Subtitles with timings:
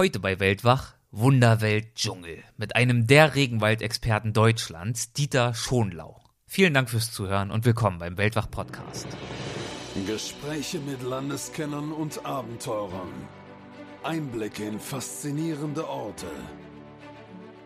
[0.00, 6.18] Heute bei Weltwach Wunderwelt Dschungel mit einem der Regenwaldexperten Deutschlands, Dieter Schonlau.
[6.46, 9.06] Vielen Dank fürs Zuhören und willkommen beim Weltwach Podcast.
[10.06, 13.12] Gespräche mit Landeskennern und Abenteurern.
[14.02, 16.30] Einblicke in faszinierende Orte.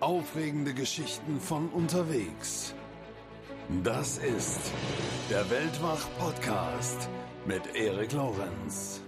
[0.01, 2.75] Aufregende Geschichten von unterwegs.
[3.85, 4.73] Das ist
[5.30, 7.09] der Weltwach Podcast
[7.46, 9.04] mit Erik Lorenz.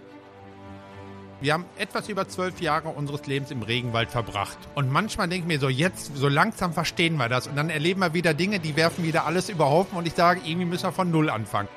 [1.38, 4.56] Wir haben etwas über zwölf Jahre unseres Lebens im Regenwald verbracht.
[4.74, 7.46] Und manchmal denke ich mir so, jetzt, so langsam verstehen wir das.
[7.46, 9.98] Und dann erleben wir wieder Dinge, die werfen wieder alles über Haufen.
[9.98, 11.68] Und ich sage, irgendwie müssen wir von Null anfangen.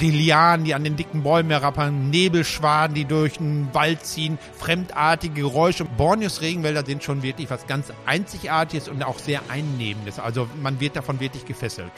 [0.00, 5.40] Die Lianen, die an den dicken Bäumen herabhängen, Nebelschwaden, die durch den Wald ziehen, fremdartige
[5.40, 5.86] Geräusche.
[5.86, 10.18] Borneos Regenwälder sind schon wirklich was ganz Einzigartiges und auch sehr Einnehmendes.
[10.18, 11.90] Also man wird davon wirklich gefesselt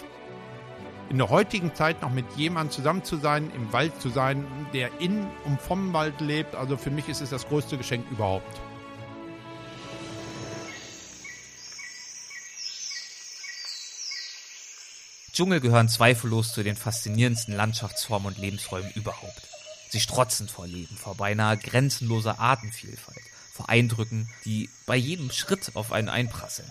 [1.11, 5.01] in der heutigen Zeit noch mit jemandem zusammen zu sein, im Wald zu sein, der
[5.01, 8.61] in und vom Wald lebt, also für mich ist es das größte Geschenk überhaupt.
[15.33, 19.49] Dschungel gehören zweifellos zu den faszinierendsten Landschaftsformen und Lebensräumen überhaupt.
[19.89, 23.23] Sie strotzen vor Leben, vor beinahe grenzenloser Artenvielfalt,
[23.53, 26.71] vor Eindrücken, die bei jedem Schritt auf einen einprasseln.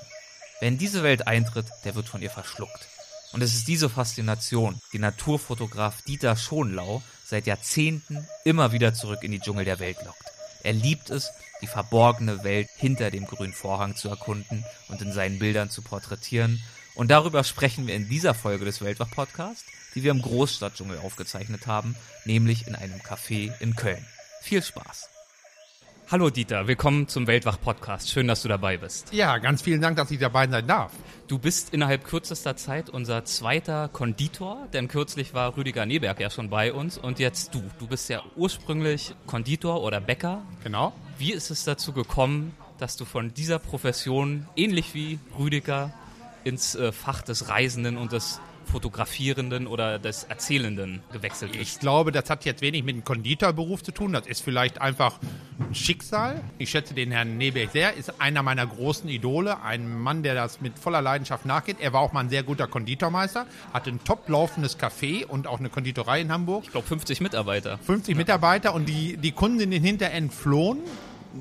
[0.61, 2.87] Wer in diese Welt eintritt, der wird von ihr verschluckt.
[3.31, 9.31] Und es ist diese Faszination, die Naturfotograf Dieter Schonlau seit Jahrzehnten immer wieder zurück in
[9.31, 10.23] die Dschungel der Welt lockt.
[10.63, 11.29] Er liebt es,
[11.61, 16.61] die verborgene Welt hinter dem grünen Vorhang zu erkunden und in seinen Bildern zu porträtieren.
[16.95, 21.95] Und darüber sprechen wir in dieser Folge des Weltwach-Podcasts, die wir im Großstadtdschungel aufgezeichnet haben,
[22.25, 24.05] nämlich in einem Café in Köln.
[24.41, 25.09] Viel Spaß!
[26.11, 28.09] Hallo Dieter, willkommen zum Weltwach-Podcast.
[28.09, 29.13] Schön, dass du dabei bist.
[29.13, 30.91] Ja, ganz vielen Dank, dass ich dabei sein darf.
[31.27, 36.49] Du bist innerhalb kürzester Zeit unser zweiter Konditor, denn kürzlich war Rüdiger Neberg ja schon
[36.49, 37.61] bei uns und jetzt du.
[37.77, 40.41] Du bist ja ursprünglich Konditor oder Bäcker.
[40.63, 40.93] Genau.
[41.19, 45.93] Wie ist es dazu gekommen, dass du von dieser Profession, ähnlich wie Rüdiger,
[46.43, 51.61] ins äh, Fach des Reisenden und des Fotografierenden oder des Erzählenden gewechselt ist?
[51.61, 54.13] Ich glaube, das hat jetzt wenig mit dem Konditorberuf zu tun.
[54.13, 55.19] Das ist vielleicht einfach
[55.59, 56.41] ein Schicksal.
[56.57, 60.61] Ich schätze den Herrn Neberg sehr, ist einer meiner großen Idole, ein Mann, der das
[60.61, 61.77] mit voller Leidenschaft nachgeht.
[61.79, 65.59] Er war auch mal ein sehr guter Konditormeister, hatte ein top laufendes Café und auch
[65.59, 66.63] eine Konditorei in Hamburg.
[66.65, 67.77] Ich glaube 50 Mitarbeiter.
[67.79, 70.79] 50 Mitarbeiter und die, die Kunden sind hinterher entflohen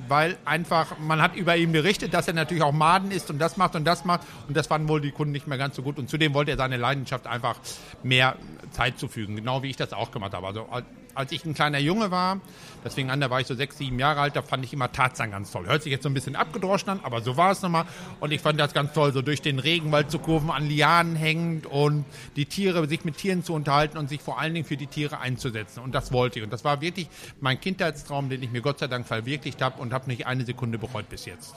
[0.09, 3.57] weil einfach, man hat über ihn berichtet, dass er natürlich auch Maden ist und das
[3.57, 5.99] macht und das macht und das fanden wohl die Kunden nicht mehr ganz so gut
[5.99, 7.59] und zudem wollte er seine Leidenschaft einfach
[8.03, 8.37] mehr
[8.71, 10.47] Zeit zufügen, genau wie ich das auch gemacht habe.
[10.47, 10.69] Also
[11.15, 12.41] als ich ein kleiner Junge war,
[12.85, 15.31] deswegen an, da war ich so sechs, sieben Jahre alt, da fand ich immer Tarzan
[15.31, 15.67] ganz toll.
[15.67, 17.85] Hört sich jetzt so ein bisschen abgedroschen an, aber so war es nochmal.
[18.21, 21.67] Und ich fand das ganz toll, so durch den Regenwald zu kurven, an Lianen hängend
[21.67, 22.05] und
[22.37, 25.21] die Tiere, sich mit Tieren zu unterhalten und sich vor allen Dingen für die Tiere
[25.21, 25.81] einzusetzen.
[25.81, 26.45] Und das wollte ich.
[26.45, 27.09] Und das war wirklich
[27.41, 30.79] mein Kindheitstraum, den ich mir Gott sei Dank verwirklicht habe und habe nicht eine Sekunde
[30.79, 31.55] bereut bis jetzt.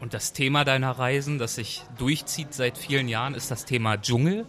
[0.00, 4.44] Und das Thema deiner Reisen, das sich durchzieht seit vielen Jahren, ist das Thema Dschungel.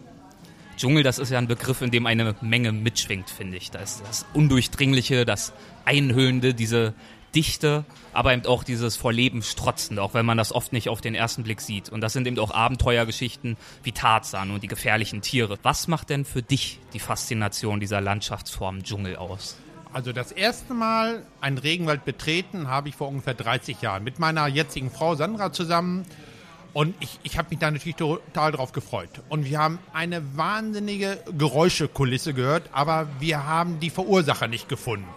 [0.78, 3.72] Dschungel, das ist ja ein Begriff, in dem eine Menge mitschwingt, finde ich.
[3.72, 5.54] Da ist das Undurchdringliche, das
[5.86, 6.94] Einhöhlende, diese
[7.36, 11.02] Dichte, aber eben auch dieses vor Leben Strotzende, auch wenn man das oft nicht auf
[11.02, 11.90] den ersten Blick sieht.
[11.90, 15.58] Und das sind eben auch Abenteuergeschichten wie Tarzan und die gefährlichen Tiere.
[15.62, 19.58] Was macht denn für dich die Faszination dieser Landschaftsform Dschungel aus?
[19.92, 24.48] Also das erste Mal einen Regenwald betreten habe ich vor ungefähr 30 Jahren mit meiner
[24.48, 26.06] jetzigen Frau Sandra zusammen.
[26.76, 29.10] Und ich, ich habe mich da natürlich total drauf gefreut.
[29.30, 35.08] Und wir haben eine wahnsinnige Geräuschekulisse gehört, aber wir haben die Verursacher nicht gefunden.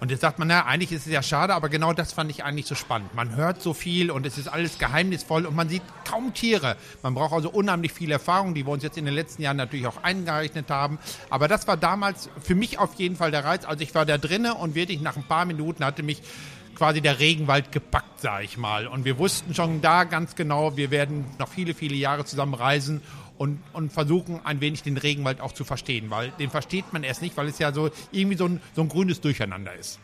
[0.00, 2.44] Und jetzt sagt man, na, eigentlich ist es ja schade, aber genau das fand ich
[2.44, 3.14] eigentlich so spannend.
[3.14, 6.76] Man hört so viel und es ist alles geheimnisvoll und man sieht kaum Tiere.
[7.02, 9.86] Man braucht also unheimlich viel Erfahrung, die wir uns jetzt in den letzten Jahren natürlich
[9.86, 10.98] auch eingerechnet haben.
[11.30, 13.64] Aber das war damals für mich auf jeden Fall der Reiz.
[13.64, 16.20] Also ich war da drinnen und wirklich nach ein paar Minuten hatte mich
[16.80, 18.86] quasi der Regenwald gepackt, sag ich mal.
[18.86, 23.02] Und wir wussten schon da ganz genau, wir werden noch viele, viele Jahre zusammen reisen
[23.36, 27.20] und, und versuchen ein wenig den Regenwald auch zu verstehen, weil den versteht man erst
[27.20, 29.98] nicht, weil es ja so irgendwie so ein, so ein grünes Durcheinander ist.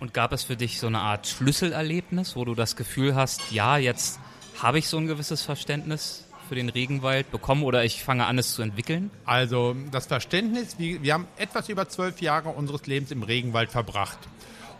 [0.00, 3.76] Und gab es für dich so eine Art Schlüsselerlebnis, wo du das Gefühl hast, ja,
[3.76, 4.18] jetzt
[4.62, 8.54] habe ich so ein gewisses Verständnis für den Regenwald bekommen oder ich fange an, es
[8.54, 9.10] zu entwickeln?
[9.26, 14.18] Also das Verständnis, wir, wir haben etwas über zwölf Jahre unseres Lebens im Regenwald verbracht.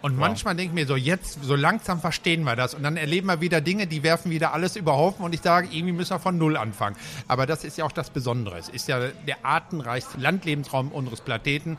[0.04, 0.20] Und wow.
[0.20, 2.74] manchmal denke ich mir so, jetzt, so langsam verstehen wir das.
[2.74, 5.24] Und dann erleben wir wieder Dinge, die werfen wieder alles über Haufen.
[5.24, 6.94] Und ich sage, irgendwie müssen wir von Null anfangen.
[7.26, 8.58] Aber das ist ja auch das Besondere.
[8.58, 11.78] Es ist ja der artenreichste Landlebensraum unseres Planeten.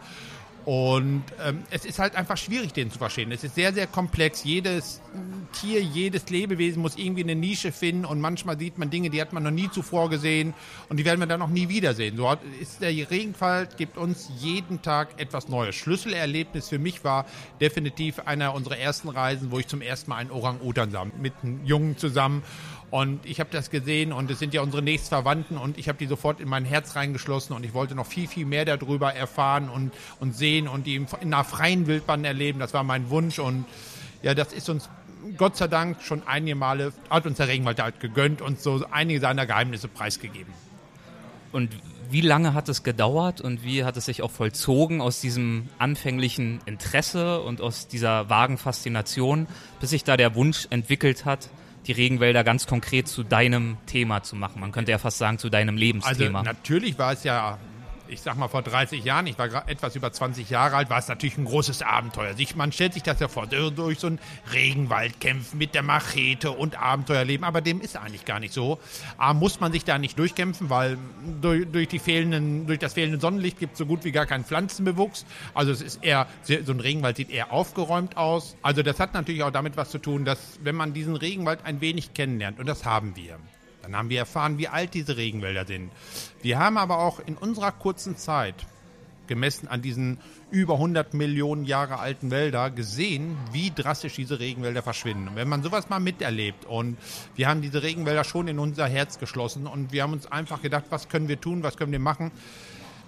[0.65, 3.31] Und ähm, es ist halt einfach schwierig, den zu verstehen.
[3.31, 4.43] Es ist sehr, sehr komplex.
[4.43, 4.99] Jedes
[5.61, 9.31] Tier, jedes Lebewesen muss irgendwie eine Nische finden und manchmal sieht man Dinge, die hat
[9.31, 10.55] man noch nie zuvor gesehen
[10.89, 12.17] und die werden wir dann noch nie wiedersehen.
[12.17, 15.75] So ist der Regenwald gibt uns jeden Tag etwas Neues.
[15.75, 17.27] Schlüsselerlebnis für mich war
[17.61, 21.63] definitiv einer unserer ersten Reisen, wo ich zum ersten Mal einen Orang-Utan sah mit einem
[21.63, 22.41] Jungen zusammen
[22.95, 26.07] und ich habe das gesehen und es sind ja unsere Nächstverwandten und ich habe die
[26.07, 29.91] sofort in mein Herz reingeschlossen und ich wollte noch viel, viel mehr darüber erfahren und,
[30.21, 32.59] und sehen und die in einer freien Wildbahn erleben.
[32.59, 33.65] Das war mein Wunsch und
[34.23, 34.89] ja, das ist uns
[35.35, 39.19] Gott sei Dank schon einige Male, hat uns der Regenwald halt gegönnt und so einige
[39.19, 40.53] seiner Geheimnisse preisgegeben.
[41.51, 41.71] Und
[42.09, 46.61] wie lange hat es gedauert und wie hat es sich auch vollzogen aus diesem anfänglichen
[46.65, 49.47] Interesse und aus dieser vagen Faszination,
[49.81, 51.49] bis sich da der Wunsch entwickelt hat,
[51.87, 54.59] die Regenwälder ganz konkret zu deinem Thema zu machen.
[54.59, 56.39] Man könnte ja fast sagen, zu deinem Lebensthema.
[56.39, 57.57] Also natürlich war es ja
[58.07, 61.07] ich sag mal vor 30 Jahren, ich war etwas über 20 Jahre alt, war es
[61.07, 62.33] natürlich ein großes Abenteuer.
[62.55, 64.19] man stellt sich das ja vor, durch so einen
[64.53, 68.79] Regenwald kämpfen mit der Machete und Abenteuer leben, aber dem ist eigentlich gar nicht so.
[69.17, 70.97] A, muss man sich da nicht durchkämpfen, weil
[71.41, 74.45] durch, durch, die fehlenden, durch das fehlende Sonnenlicht gibt es so gut wie gar keinen
[74.45, 75.25] Pflanzenbewuchs.
[75.53, 78.55] Also es ist eher, so ein Regenwald sieht eher aufgeräumt aus.
[78.61, 81.81] Also das hat natürlich auch damit was zu tun, dass wenn man diesen Regenwald ein
[81.81, 83.39] wenig kennenlernt, und das haben wir,
[83.85, 85.91] dann haben wir erfahren, wie alt diese Regenwälder sind.
[86.41, 88.55] Wir haben aber auch in unserer kurzen Zeit,
[89.27, 90.19] gemessen an diesen
[90.51, 95.29] über 100 Millionen Jahre alten Wälder, gesehen, wie drastisch diese Regenwälder verschwinden.
[95.29, 96.97] Und wenn man sowas mal miterlebt und
[97.35, 100.85] wir haben diese Regenwälder schon in unser Herz geschlossen und wir haben uns einfach gedacht,
[100.89, 102.31] was können wir tun, was können wir machen,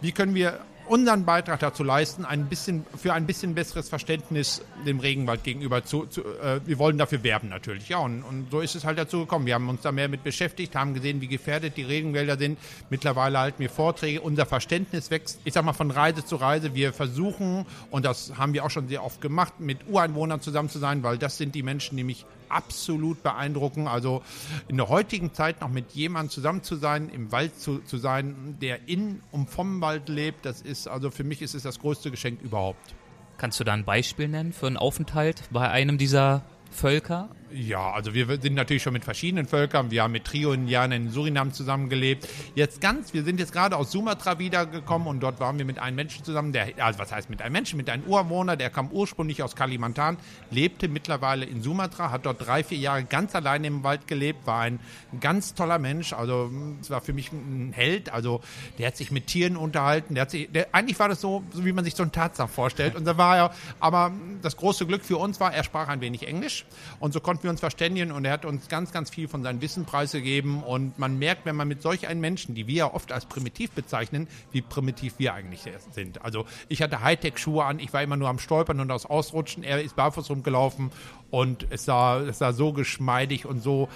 [0.01, 0.59] wie können wir
[0.89, 6.05] unseren Beitrag dazu leisten, ein bisschen für ein bisschen besseres Verständnis dem Regenwald gegenüber zu.
[6.05, 7.99] zu äh, wir wollen dafür werben natürlich, ja.
[7.99, 9.45] Und, und, so ist es halt dazu gekommen.
[9.45, 12.57] Wir haben uns da mehr mit beschäftigt, haben gesehen, wie gefährdet die Regenwälder sind.
[12.89, 14.21] Mittlerweile halten wir Vorträge.
[14.21, 16.73] Unser Verständnis wächst, ich sag mal, von Reise zu Reise.
[16.73, 20.79] Wir versuchen, und das haben wir auch schon sehr oft gemacht, mit Ureinwohnern zusammen zu
[20.79, 23.87] sein, weil das sind die Menschen, die mich absolut beeindrucken.
[23.87, 24.23] Also
[24.67, 28.57] in der heutigen Zeit noch mit jemandem zusammen zu sein, im Wald zu, zu sein,
[28.61, 32.11] der in und vom Wald lebt, das ist, also für mich ist es das größte
[32.11, 32.95] Geschenk überhaupt.
[33.37, 37.29] Kannst du da ein Beispiel nennen für einen Aufenthalt bei einem dieser Völker?
[37.49, 39.89] Ja, also wir sind natürlich schon mit verschiedenen Völkern.
[39.89, 42.27] Wir haben mit Trio-Indianern in Surinam zusammengelebt.
[42.55, 45.95] Jetzt ganz, wir sind jetzt gerade aus Sumatra wiedergekommen und dort waren wir mit einem
[45.95, 49.43] Menschen zusammen, der, also was heißt mit einem Menschen, mit einem Urwohner, der kam ursprünglich
[49.43, 50.17] aus Kalimantan,
[50.51, 54.61] lebte mittlerweile in Sumatra, hat dort drei, vier Jahre ganz alleine im Wald gelebt, war
[54.61, 54.79] ein
[55.21, 56.11] ganz toller Mensch.
[56.11, 56.51] Also
[56.81, 58.11] es war für mich ein Held.
[58.11, 58.41] Also
[58.77, 60.15] der hat sich mit Tieren unterhalten.
[60.15, 62.49] Der hat sich, der, eigentlich war das so, so wie man sich so einen Tatsam
[62.49, 62.95] vorstellt.
[62.95, 64.11] Und da war er, aber
[64.41, 66.65] das große Glück für uns war, er sprach ein wenig Englisch
[66.99, 69.43] und so konnten konnten wir uns verständigen und er hat uns ganz, ganz viel von
[69.43, 70.63] seinem Wissen preisgegeben.
[70.63, 73.69] Und man merkt, wenn man mit solch einem Menschen, die wir ja oft als primitiv
[73.73, 75.61] bezeichnen, wie primitiv wir eigentlich
[75.91, 76.25] sind.
[76.25, 79.63] Also ich hatte Hightech-Schuhe an, ich war immer nur am Stolpern und aus Ausrutschen.
[79.63, 80.89] Er ist barfuß rumgelaufen
[81.29, 83.87] und es sah, es sah so geschmeidig und so,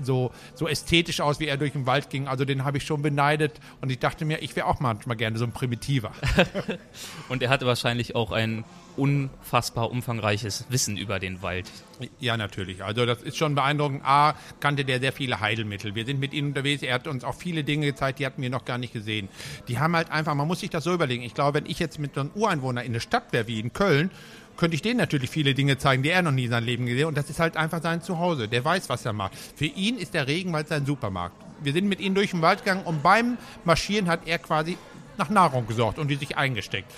[0.00, 2.28] so, so ästhetisch aus, wie er durch den Wald ging.
[2.28, 5.36] Also den habe ich schon beneidet und ich dachte mir, ich wäre auch manchmal gerne
[5.36, 6.12] so ein Primitiver.
[7.28, 8.62] und er hatte wahrscheinlich auch ein
[8.96, 11.70] unfassbar umfangreiches Wissen über den Wald.
[12.20, 12.82] Ja, natürlich.
[12.84, 14.02] Also das ist schon beeindruckend.
[14.04, 15.94] A, kannte der sehr viele Heilmittel.
[15.94, 16.82] Wir sind mit ihm unterwegs.
[16.82, 19.28] Er hat uns auch viele Dinge gezeigt, die hatten wir noch gar nicht gesehen.
[19.68, 21.22] Die haben halt einfach, man muss sich das so überlegen.
[21.22, 23.72] Ich glaube, wenn ich jetzt mit so einem Ureinwohner in eine Stadt wäre wie in
[23.72, 24.10] Köln,
[24.56, 27.02] könnte ich denen natürlich viele Dinge zeigen, die er noch nie in seinem Leben gesehen
[27.02, 27.08] hat.
[27.08, 28.48] Und das ist halt einfach sein Zuhause.
[28.48, 29.34] Der weiß, was er macht.
[29.56, 31.36] Für ihn ist der Regenwald sein Supermarkt.
[31.62, 34.76] Wir sind mit ihm durch den Wald gegangen und beim Marschieren hat er quasi
[35.16, 36.92] nach Nahrung gesorgt und die sich eingesteckt.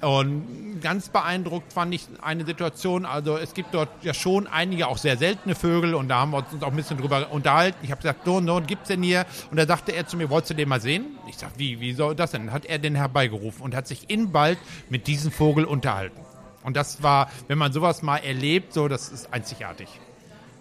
[0.00, 4.98] Und ganz beeindruckt fand ich eine Situation, also es gibt dort ja schon einige auch
[4.98, 7.78] sehr seltene Vögel und da haben wir uns auch ein bisschen drüber unterhalten.
[7.82, 9.24] Ich habe gesagt, so so gibt's denn hier?
[9.50, 11.18] Und da sagte er zu mir, wolltest du den mal sehen?
[11.28, 12.52] Ich sag, wie, wie soll das denn?
[12.52, 14.58] Hat er den herbeigerufen und hat sich in Wald
[14.90, 16.20] mit diesem Vogel unterhalten.
[16.62, 19.88] Und das war, wenn man sowas mal erlebt, so, das ist einzigartig.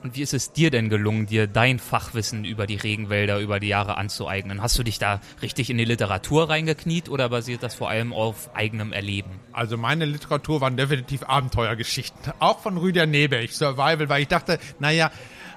[0.06, 3.70] Und wie ist es dir denn gelungen, dir dein Fachwissen über die Regenwälder über die
[3.70, 4.62] Jahre anzueignen?
[4.62, 8.56] Hast du dich da richtig in die Literatur reingekniet oder basiert das vor allem auf
[8.56, 9.40] eigenem Erleben?
[9.52, 12.34] Also meine Literatur waren definitiv Abenteuergeschichten.
[12.38, 15.10] Auch von Rüdiger Neberg, Survival, weil ich dachte, naja,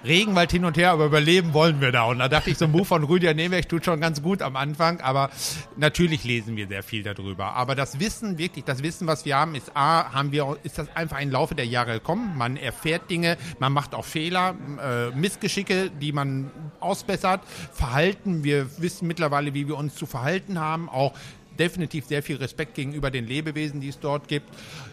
[0.04, 2.04] Regenwald hin und her, aber überleben wollen wir da.
[2.04, 4.56] Und da dachte ich, so ein Buch von Rüdiger Neberg tut schon ganz gut am
[4.56, 5.30] Anfang, aber
[5.76, 7.54] natürlich lesen wir sehr viel darüber.
[7.54, 10.88] Aber das Wissen, wirklich, das Wissen, was wir haben, ist A, haben wir, ist das
[10.94, 12.36] einfach im Laufe der Jahre gekommen.
[12.36, 16.50] Man erfährt Dinge, man macht auch Fehler, äh, Missgeschicke, die man
[16.80, 17.40] ausbessert,
[17.72, 18.44] Verhalten.
[18.44, 21.12] Wir wissen mittlerweile, wie wir uns zu verhalten haben, auch
[21.58, 24.48] definitiv sehr viel Respekt gegenüber den Lebewesen, die es dort gibt.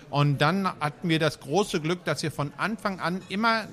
[0.09, 3.65] Und dann hatten wir das große Glück, dass wir von Anfang an immer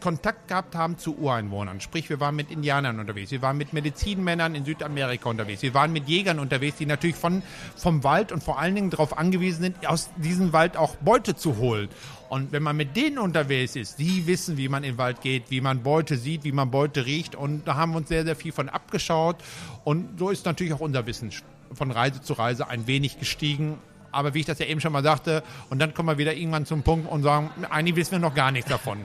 [0.00, 1.80] Kontakt gehabt haben zu Ureinwohnern.
[1.80, 5.92] Sprich, wir waren mit Indianern unterwegs, wir waren mit Medizinmännern in Südamerika unterwegs, wir waren
[5.92, 7.42] mit Jägern unterwegs, die natürlich von,
[7.76, 11.56] vom Wald und vor allen Dingen darauf angewiesen sind, aus diesem Wald auch Beute zu
[11.56, 11.88] holen.
[12.28, 15.50] Und wenn man mit denen unterwegs ist, die wissen, wie man in den Wald geht,
[15.50, 17.34] wie man Beute sieht, wie man Beute riecht.
[17.34, 19.36] Und da haben wir uns sehr, sehr viel von abgeschaut.
[19.84, 21.32] Und so ist natürlich auch unser Wissen
[21.72, 23.78] von Reise zu Reise ein wenig gestiegen.
[24.10, 26.66] Aber wie ich das ja eben schon mal sagte, und dann kommen wir wieder irgendwann
[26.66, 28.98] zum Punkt und sagen, eigentlich wissen wir noch gar nichts davon.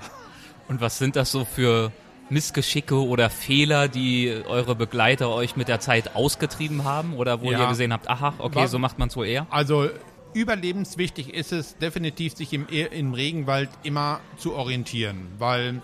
[0.68, 1.92] Und was sind das so für
[2.30, 7.16] Missgeschicke oder Fehler, die eure Begleiter euch mit der Zeit ausgetrieben haben?
[7.16, 7.62] Oder wo ja.
[7.62, 9.48] ihr gesehen habt, aha, okay, so macht man es wohl eher?
[9.50, 9.90] Also
[10.34, 15.82] überlebenswichtig ist es definitiv, sich im, im Regenwald immer zu orientieren, weil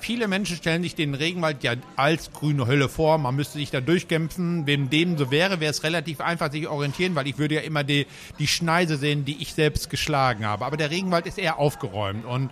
[0.00, 3.18] viele Menschen stellen sich den Regenwald ja als grüne Hölle vor.
[3.18, 4.66] Man müsste sich da durchkämpfen.
[4.66, 7.84] Wenn dem so wäre, wäre es relativ einfach, sich orientieren, weil ich würde ja immer
[7.84, 8.06] die,
[8.38, 10.64] die Schneise sehen, die ich selbst geschlagen habe.
[10.64, 12.50] Aber der Regenwald ist eher aufgeräumt und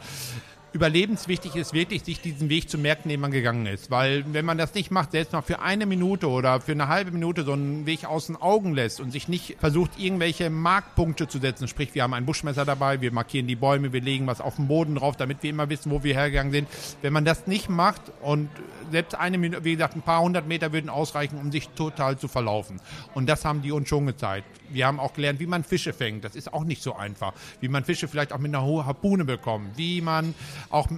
[0.72, 3.90] überlebenswichtig ist wirklich, sich diesen Weg zu merken, den man gegangen ist.
[3.90, 7.10] Weil wenn man das nicht macht, selbst mal für eine Minute oder für eine halbe
[7.10, 11.38] Minute so einen Weg aus den Augen lässt und sich nicht versucht, irgendwelche Markpunkte zu
[11.38, 14.56] setzen, sprich, wir haben ein Buschmesser dabei, wir markieren die Bäume, wir legen was auf
[14.56, 16.68] den Boden drauf, damit wir immer wissen, wo wir hergegangen sind.
[17.02, 18.48] Wenn man das nicht macht und
[18.90, 22.28] selbst eine Minute, wie gesagt, ein paar hundert Meter würden ausreichen, um sich total zu
[22.28, 22.80] verlaufen.
[23.14, 24.46] Und das haben die uns schon gezeigt.
[24.70, 26.24] Wir haben auch gelernt, wie man Fische fängt.
[26.24, 27.32] Das ist auch nicht so einfach.
[27.60, 29.76] Wie man Fische vielleicht auch mit einer hohen Harpune bekommt.
[29.76, 30.34] Wie man
[30.70, 30.88] auch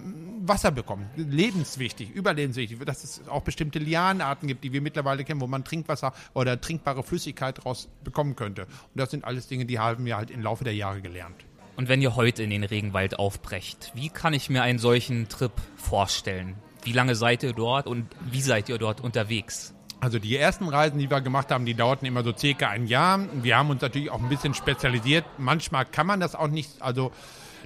[0.40, 1.06] Wasser bekommt.
[1.16, 2.78] Lebenswichtig, überlebenswichtig.
[2.80, 7.02] Dass es auch bestimmte Lianenarten gibt, die wir mittlerweile kennen, wo man Trinkwasser oder trinkbare
[7.02, 8.62] Flüssigkeit daraus bekommen könnte.
[8.64, 11.44] Und das sind alles Dinge, die haben wir halt im Laufe der Jahre gelernt.
[11.76, 15.52] Und wenn ihr heute in den Regenwald aufbrecht, wie kann ich mir einen solchen Trip
[15.76, 16.56] vorstellen?
[16.82, 19.74] Wie lange seid ihr dort und wie seid ihr dort unterwegs?
[20.00, 23.20] Also die ersten Reisen, die wir gemacht haben, die dauerten immer so circa ein Jahr.
[23.34, 25.26] Wir haben uns natürlich auch ein bisschen spezialisiert.
[25.36, 27.12] Manchmal kann man das auch nicht, also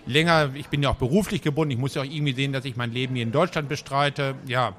[0.05, 2.77] länger, ich bin ja auch beruflich gebunden, ich muss ja auch irgendwie sehen, dass ich
[2.77, 4.35] mein Leben hier in Deutschland bestreite.
[4.47, 4.73] Ja.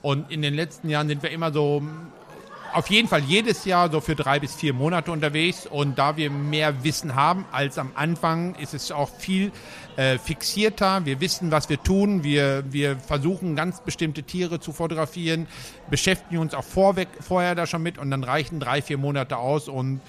[0.00, 1.82] Und in den letzten Jahren sind wir immer so
[2.72, 5.66] auf jeden Fall jedes Jahr so für drei bis vier Monate unterwegs.
[5.66, 9.52] Und da wir mehr Wissen haben als am Anfang, ist es auch viel
[9.96, 11.04] äh, fixierter.
[11.04, 12.22] Wir wissen, was wir tun.
[12.22, 15.46] Wir, wir versuchen ganz bestimmte Tiere zu fotografieren,
[15.90, 19.68] beschäftigen uns auch vorweg, vorher da schon mit und dann reichen drei, vier Monate aus
[19.68, 20.00] und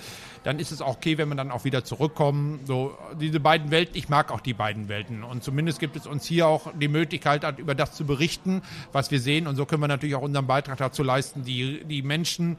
[0.44, 2.62] dann ist es auch okay, wenn wir dann auch wieder zurückkommen.
[2.64, 5.26] So, diese beiden Welten, ich mag auch die beiden Welten.
[5.26, 8.62] Und zumindest gibt es uns hier auch die Möglichkeit, über das zu berichten,
[8.94, 9.48] was wir sehen.
[9.48, 12.56] Und so können wir natürlich auch unseren Beitrag dazu leisten, die, die Menschen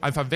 [0.00, 0.30] einfach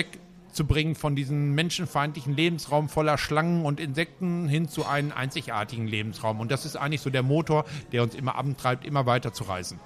[0.56, 6.40] wegzubringen von diesem menschenfeindlichen Lebensraum voller Schlangen und Insekten hin zu einem einzigartigen Lebensraum.
[6.40, 9.78] Und das ist eigentlich so der Motor, der uns immer antreibt, immer weiter zu reisen.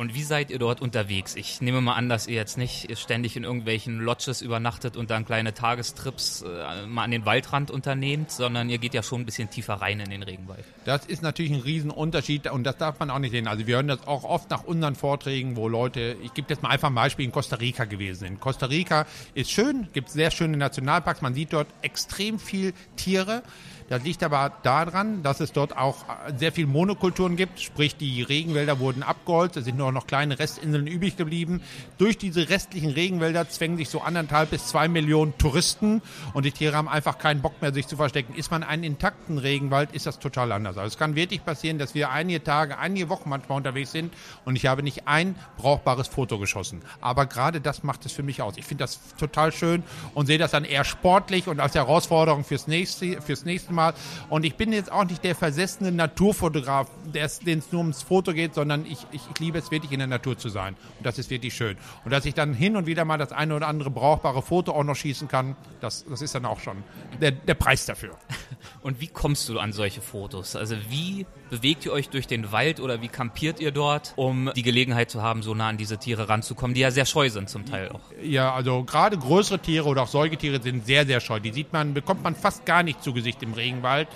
[0.00, 1.36] Und wie seid ihr dort unterwegs?
[1.36, 5.26] Ich nehme mal an, dass ihr jetzt nicht ständig in irgendwelchen Lodges übernachtet und dann
[5.26, 9.50] kleine Tagestrips äh, mal an den Waldrand unternehmt, sondern ihr geht ja schon ein bisschen
[9.50, 10.64] tiefer rein in den Regenwald.
[10.86, 13.46] Das ist natürlich ein Riesenunterschied und das darf man auch nicht sehen.
[13.46, 16.70] Also wir hören das auch oft nach unseren Vorträgen, wo Leute, ich gebe jetzt mal
[16.70, 18.40] einfach ein Beispiel, in Costa Rica gewesen sind.
[18.40, 19.04] Costa Rica
[19.34, 23.42] ist schön, gibt sehr schöne Nationalparks, man sieht dort extrem viel Tiere.
[23.90, 26.04] Das liegt aber daran, dass es dort auch
[26.36, 30.86] sehr viel Monokulturen gibt, sprich die Regenwälder wurden abgeholzt, es sind nur noch kleine Restinseln
[30.86, 31.60] übrig geblieben.
[31.98, 36.02] Durch diese restlichen Regenwälder zwängen sich so anderthalb bis zwei Millionen Touristen
[36.34, 38.36] und die Tiere haben einfach keinen Bock mehr, sich zu verstecken.
[38.36, 40.76] Ist man einen intakten Regenwald, ist das total anders.
[40.76, 44.54] Also es kann wirklich passieren, dass wir einige Tage, einige Wochen manchmal unterwegs sind und
[44.54, 46.82] ich habe nicht ein brauchbares Foto geschossen.
[47.00, 48.56] Aber gerade das macht es für mich aus.
[48.56, 49.82] Ich finde das total schön
[50.14, 53.94] und sehe das dann eher sportlich und als Herausforderung fürs nächste, fürs nächste Mal Mal.
[54.28, 58.54] Und ich bin jetzt auch nicht der versessene Naturfotograf, den es nur ums Foto geht,
[58.54, 60.76] sondern ich, ich, ich liebe es wirklich in der Natur zu sein.
[60.98, 61.76] Und das ist wirklich schön.
[62.04, 64.84] Und dass ich dann hin und wieder mal das eine oder andere brauchbare Foto auch
[64.84, 66.84] noch schießen kann, das, das ist dann auch schon
[67.20, 68.16] der, der Preis dafür.
[68.82, 70.56] Und wie kommst du an solche Fotos?
[70.56, 74.62] Also wie bewegt ihr euch durch den Wald oder wie kampiert ihr dort, um die
[74.62, 77.66] Gelegenheit zu haben, so nah an diese Tiere ranzukommen, die ja sehr scheu sind zum
[77.66, 78.00] Teil auch?
[78.22, 81.40] Ja, also gerade größere Tiere oder auch Säugetiere sind sehr, sehr scheu.
[81.40, 84.08] Die sieht man, bekommt man fast gar nicht zu Gesicht im Regenwald.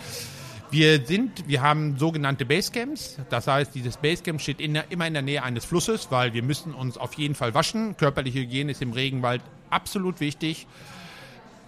[0.70, 3.18] Wir sind, wir haben sogenannte Basecamps.
[3.30, 6.42] Das heißt, dieses Basecamp steht in der, immer in der Nähe eines Flusses, weil wir
[6.42, 7.96] müssen uns auf jeden Fall waschen.
[7.96, 10.66] Körperliche Hygiene ist im Regenwald absolut wichtig.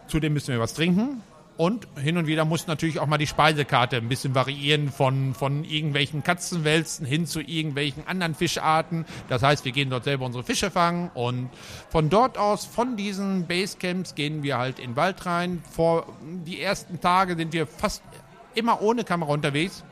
[0.09, 1.23] Zudem müssen wir was trinken.
[1.57, 5.65] Und hin und wieder muss natürlich auch mal die Speisekarte ein bisschen variieren von, von
[5.65, 9.07] irgendwelchen Katzenwälzen hin zu irgendwelchen anderen Fischarten.
[9.29, 11.49] Das heißt, wir gehen dort selber unsere Fische fangen und
[11.89, 15.63] von dort aus, von diesen Basecamps gehen wir halt in den Wald rein.
[15.71, 16.07] Vor
[16.45, 18.03] die ersten Tage sind wir fast
[18.55, 19.83] immer ohne Kamera unterwegs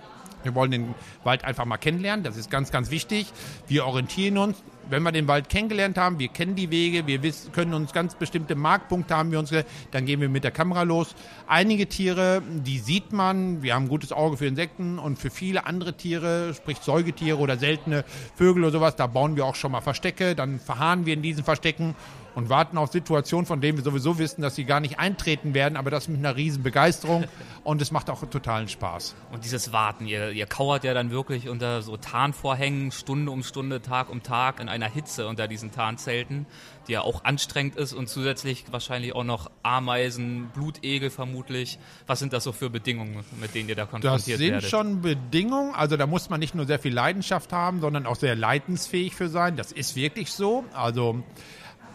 [0.43, 2.25] Wir wollen den Wald einfach mal kennenlernen.
[2.25, 3.33] Das ist ganz, ganz wichtig.
[3.69, 4.63] Wir orientieren uns.
[4.91, 8.15] Wenn wir den Wald kennengelernt haben, wir kennen die Wege, wir wissen, können uns ganz
[8.15, 9.53] bestimmte Markpunkte haben wir uns,
[9.91, 11.15] dann gehen wir mit der Kamera los.
[11.47, 13.63] Einige Tiere, die sieht man.
[13.63, 17.57] Wir haben ein gutes Auge für Insekten und für viele andere Tiere, sprich Säugetiere oder
[17.57, 20.35] seltene Vögel oder sowas, da bauen wir auch schon mal Verstecke.
[20.35, 21.95] Dann verharren wir in diesen Verstecken
[22.35, 25.77] und warten auf Situationen, von denen wir sowieso wissen, dass sie gar nicht eintreten werden,
[25.77, 27.25] aber das mit einer riesen Begeisterung
[27.65, 29.15] und es macht auch totalen Spaß.
[29.33, 33.83] Und dieses Warten, ihr, ihr kauert ja dann wirklich unter so Tarnvorhängen Stunde um Stunde,
[33.83, 36.47] Tag um Tag in einer Hitze unter diesen Tarnzelten,
[36.89, 41.79] die ja auch anstrengend ist und zusätzlich wahrscheinlich auch noch Ameisen, Blutegel vermutlich.
[42.07, 44.65] Was sind das so für Bedingungen, mit denen ihr da konfrontiert werdet?
[44.65, 48.07] Das sind schon Bedingungen, also da muss man nicht nur sehr viel Leidenschaft haben, sondern
[48.07, 49.57] auch sehr leidensfähig für sein.
[49.57, 50.65] Das ist wirklich so.
[50.75, 51.23] Also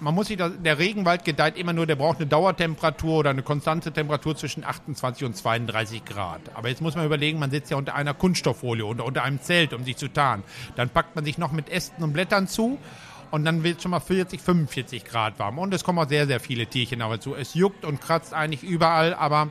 [0.01, 3.43] man muss sich da, der Regenwald gedeiht immer nur, der braucht eine Dauertemperatur oder eine
[3.43, 6.41] konstante Temperatur zwischen 28 und 32 Grad.
[6.55, 9.73] Aber jetzt muss man überlegen, man sitzt ja unter einer Kunststofffolie oder unter einem Zelt,
[9.73, 10.43] um sich zu tarnen.
[10.75, 12.77] Dann packt man sich noch mit Ästen und Blättern zu
[13.31, 15.59] und dann wird es schon mal 40, 45 Grad warm.
[15.59, 17.35] Und es kommen auch sehr, sehr viele Tierchen dazu.
[17.35, 19.49] Es juckt und kratzt eigentlich überall, aber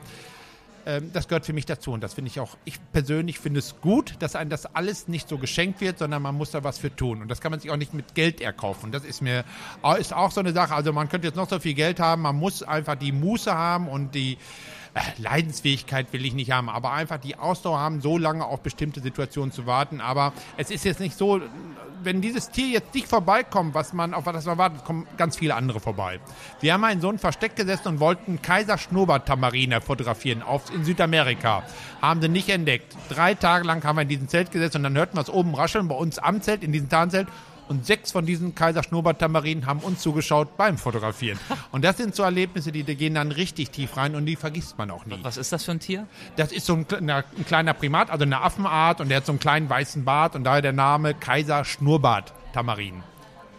[0.89, 1.91] ähm, das gehört für mich dazu.
[1.91, 5.29] Und das finde ich auch, ich persönlich finde es gut, dass einem das alles nicht
[5.29, 7.21] so geschenkt wird, sondern man muss da was für tun.
[7.21, 8.91] Und das kann man sich auch nicht mit Geld erkaufen.
[8.91, 9.43] Das ist mir,
[9.99, 10.73] ist auch so eine Sache.
[10.73, 13.87] Also man könnte jetzt noch so viel Geld haben, man muss einfach die Muße haben
[13.87, 14.39] und die,
[15.17, 19.51] Leidensfähigkeit will ich nicht haben, aber einfach die Ausdauer haben, so lange auf bestimmte Situationen
[19.51, 20.01] zu warten.
[20.01, 21.41] Aber es ist jetzt nicht so,
[22.03, 25.55] wenn dieses Tier jetzt nicht vorbeikommt, was man, auf was man wartet, kommen ganz viele
[25.55, 26.19] andere vorbei.
[26.61, 31.63] Wir haben in so ein Versteck gesessen und wollten Kaiser Schnurrbart-Tamarine fotografieren auf, in Südamerika.
[32.01, 32.95] Haben sie nicht entdeckt.
[33.09, 35.55] Drei Tage lang haben wir in diesem Zelt gesessen und dann hörten wir es oben
[35.55, 37.27] rascheln bei uns am Zelt, in diesem Tarnzelt
[37.69, 41.39] und sechs von diesen Kaiser Schnurrbart-Tamarinen haben uns zugeschaut beim Fotografieren.
[41.71, 44.77] Und das sind so Erlebnisse, die, die gehen dann richtig tief rein und die vergisst
[44.77, 45.19] man auch nie.
[45.21, 46.07] Was ist das für ein Tier?
[46.35, 49.39] Das ist so ein, ein kleiner Primat, also eine Affenart und der hat so einen
[49.39, 53.03] kleinen weißen Bart und daher der Name Kaiser Schnurrbart-Tamarin.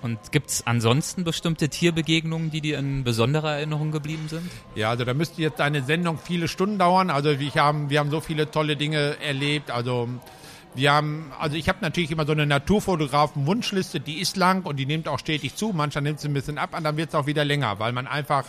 [0.03, 4.51] Und gibt es ansonsten bestimmte Tierbegegnungen, die dir in besonderer Erinnerung geblieben sind?
[4.75, 7.11] Ja, also da müsste jetzt eine Sendung viele Stunden dauern.
[7.11, 9.71] Also wir haben, wir haben so viele tolle Dinge erlebt.
[9.71, 10.09] Also
[10.75, 14.87] wir haben, also ich habe natürlich immer so eine Naturfotografen-Wunschliste, die ist lang und die
[14.87, 15.73] nimmt auch stetig zu.
[15.73, 18.07] Manchmal nimmt sie ein bisschen ab und dann wird es auch wieder länger, weil man
[18.07, 18.45] einfach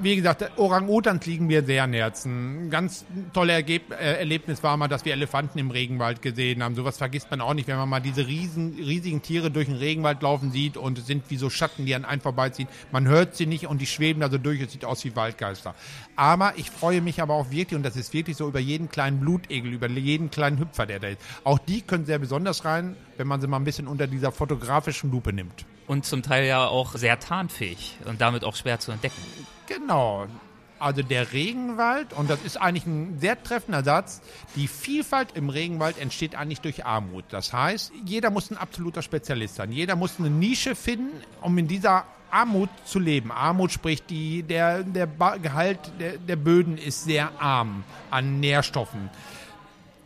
[0.00, 2.66] wie gesagt, Orang-Utans liegen mir sehr am Herzen.
[2.66, 6.74] Ein ganz tolle Ergeb äh, Erlebnis war mal, dass wir Elefanten im Regenwald gesehen haben.
[6.74, 10.22] Sowas vergisst man auch nicht, wenn man mal diese riesen, riesigen Tiere durch den Regenwald
[10.22, 12.68] laufen sieht und es sind wie so Schatten, die an einen vorbeiziehen.
[12.92, 14.60] Man hört sie nicht und die schweben da so durch.
[14.60, 15.74] Es sieht aus wie Waldgeister.
[16.16, 19.20] Aber ich freue mich aber auch wirklich, und das ist wirklich so, über jeden kleinen
[19.20, 21.20] Blutegel, über jeden kleinen Hüpfer, der da ist.
[21.44, 25.10] Auch die können sehr besonders rein, wenn man sie mal ein bisschen unter dieser fotografischen
[25.10, 25.64] Lupe nimmt.
[25.88, 29.20] Und zum Teil ja auch sehr tarnfähig und damit auch schwer zu entdecken.
[29.66, 30.26] Genau.
[30.78, 34.20] Also der Regenwald, und das ist eigentlich ein sehr treffender Satz,
[34.54, 37.24] die Vielfalt im Regenwald entsteht eigentlich durch Armut.
[37.30, 39.72] Das heißt, jeder muss ein absoluter Spezialist sein.
[39.72, 43.32] Jeder muss eine Nische finden, um in dieser Armut zu leben.
[43.32, 45.08] Armut spricht die, der, der
[45.42, 49.10] Gehalt der, der Böden ist sehr arm an Nährstoffen.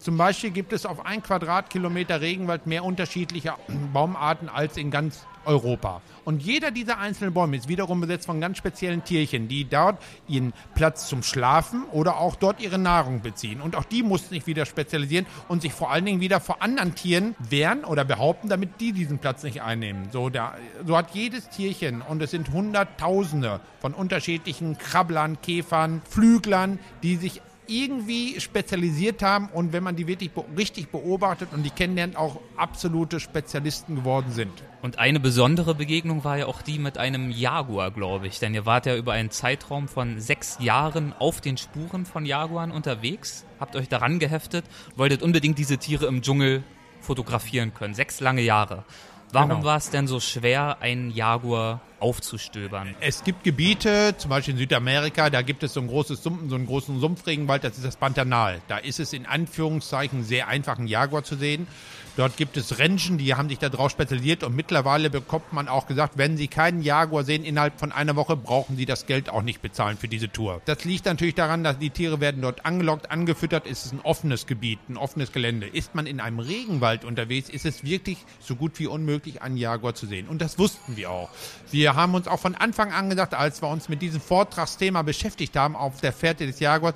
[0.03, 3.55] Zum Beispiel gibt es auf ein Quadratkilometer Regenwald mehr unterschiedliche
[3.93, 6.03] Baumarten als in ganz Europa.
[6.25, 10.55] Und jeder dieser einzelnen Bäume ist wiederum besetzt von ganz speziellen Tierchen, die dort ihren
[10.75, 13.61] Platz zum Schlafen oder auch dort ihre Nahrung beziehen.
[13.61, 16.97] Und auch die mussten sich wieder spezialisieren und sich vor allen Dingen wieder vor anderen
[16.97, 20.09] Tieren wehren oder behaupten, damit die diesen Platz nicht einnehmen.
[20.11, 26.81] So, der, so hat jedes Tierchen, und es sind Hunderttausende von unterschiedlichen Krabblern, Käfern, Flüglern,
[27.05, 31.70] die sich irgendwie spezialisiert haben und wenn man die wirklich be richtig beobachtet und die
[31.70, 34.53] kennenlernt, auch absolute Spezialisten geworden sind.
[34.83, 38.40] Und eine besondere Begegnung war ja auch die mit einem Jaguar, glaube ich.
[38.40, 42.72] Denn ihr wart ja über einen Zeitraum von sechs Jahren auf den Spuren von Jaguaren
[42.72, 44.64] unterwegs, habt euch daran geheftet,
[44.96, 46.64] wolltet unbedingt diese Tiere im Dschungel
[47.01, 47.94] fotografieren können.
[47.94, 48.85] Sechs lange Jahre.
[49.33, 49.64] Warum genau.
[49.64, 52.95] war es denn so schwer, einen Jaguar aufzustöbern?
[53.01, 56.55] Es gibt Gebiete, zum Beispiel in Südamerika, da gibt es so ein großes Sumpf, so
[56.55, 58.61] einen großen Sumpfregenwald, das ist das Pantanal.
[58.68, 61.66] Da ist es in Anführungszeichen sehr einfach, einen Jaguar zu sehen.
[62.14, 66.18] Dort gibt es Rentgen, die haben sich darauf spezialisiert und mittlerweile bekommt man auch gesagt,
[66.18, 69.62] wenn Sie keinen Jaguar sehen innerhalb von einer Woche, brauchen Sie das Geld auch nicht
[69.62, 70.61] bezahlen für diese Tour.
[70.66, 74.46] Das liegt natürlich daran, dass die Tiere werden dort angelockt, angefüttert, es ist ein offenes
[74.46, 75.66] Gebiet, ein offenes Gelände.
[75.66, 79.94] Ist man in einem Regenwald unterwegs, ist es wirklich so gut wie unmöglich, einen Jaguar
[79.94, 80.29] zu sehen.
[80.29, 81.31] Und das wussten wir auch.
[81.70, 85.57] Wir haben uns auch von Anfang an gesagt, als wir uns mit diesem Vortragsthema beschäftigt
[85.57, 86.94] haben auf der Fährte des Jaguars,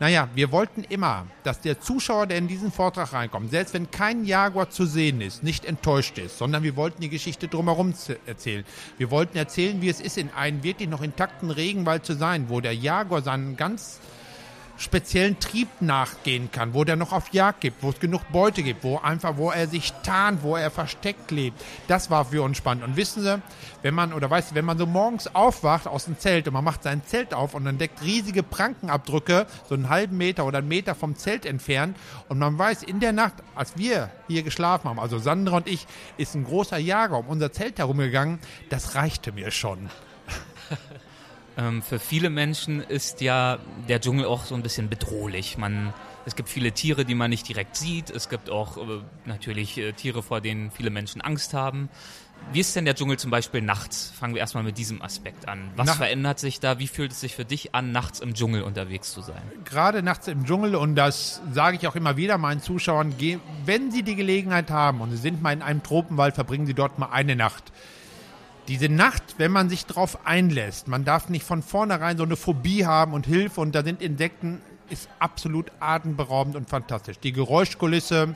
[0.00, 4.24] naja, wir wollten immer, dass der Zuschauer, der in diesen Vortrag reinkommt, selbst wenn kein
[4.24, 7.94] Jaguar zu sehen ist, nicht enttäuscht ist, sondern wir wollten die Geschichte drumherum
[8.26, 8.64] erzählen.
[8.96, 12.60] Wir wollten erzählen, wie es ist, in einem wirklich noch intakten Regenwald zu sein, wo
[12.60, 13.98] der Jaguar seinen ganz
[14.78, 18.84] speziellen Trieb nachgehen kann, wo der noch auf Jagd gibt, wo es genug Beute gibt,
[18.84, 21.60] wo einfach, wo er sich tarnt, wo er versteckt lebt.
[21.88, 22.84] Das war für uns spannend.
[22.84, 23.42] Und wissen Sie,
[23.82, 26.64] wenn man, oder weißt du, wenn man so morgens aufwacht aus dem Zelt und man
[26.64, 30.94] macht sein Zelt auf und entdeckt riesige Prankenabdrücke, so einen halben Meter oder einen Meter
[30.94, 31.96] vom Zelt entfernt
[32.28, 35.86] und man weiß, in der Nacht, als wir hier geschlafen haben, also Sandra und ich,
[36.16, 38.38] ist ein großer Jager um unser Zelt herumgegangen,
[38.70, 39.90] das reichte mir schon.
[41.58, 45.58] Ähm, für viele Menschen ist ja der Dschungel auch so ein bisschen bedrohlich.
[45.58, 45.92] Man,
[46.24, 48.10] es gibt viele Tiere, die man nicht direkt sieht.
[48.10, 51.88] Es gibt auch äh, natürlich äh, Tiere, vor denen viele Menschen Angst haben.
[52.52, 54.12] Wie ist denn der Dschungel zum Beispiel nachts?
[54.16, 55.72] Fangen wir erstmal mit diesem Aspekt an.
[55.74, 56.78] Was Nach verändert sich da?
[56.78, 59.42] Wie fühlt es sich für dich an, nachts im Dschungel unterwegs zu sein?
[59.64, 63.14] gerade nachts im Dschungel und das sage ich auch immer wieder meinen Zuschauern,
[63.66, 66.98] wenn sie die Gelegenheit haben und sie sind mal in einem Tropenwald, verbringen sie dort
[67.00, 67.72] mal eine Nacht.
[68.68, 72.84] Diese Nacht, wenn man sich darauf einlässt, man darf nicht von vornherein so eine Phobie
[72.84, 77.18] haben und Hilfe und da sind Insekten, ist absolut atemberaubend und fantastisch.
[77.18, 78.34] Die Geräuschkulisse,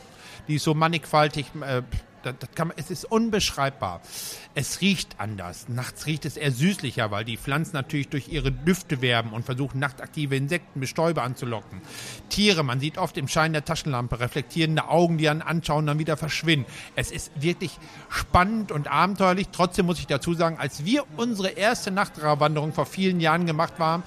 [0.49, 1.83] die ist so mannigfaltig, äh,
[2.23, 4.01] das, das kann man, es ist unbeschreibbar.
[4.55, 5.69] Es riecht anders.
[5.69, 9.79] Nachts riecht es eher süßlicher, weil die Pflanzen natürlich durch ihre Düfte werben und versuchen,
[9.79, 11.81] nachtaktive Insekten, Bestäuber anzulocken.
[12.29, 16.17] Tiere, man sieht oft im Schein der Taschenlampe reflektierende Augen, die einen anschauen, dann wieder
[16.17, 16.67] verschwinden.
[16.97, 19.49] Es ist wirklich spannend und abenteuerlich.
[19.53, 24.03] Trotzdem muss ich dazu sagen, als wir unsere erste Nachtwanderung vor vielen Jahren gemacht haben,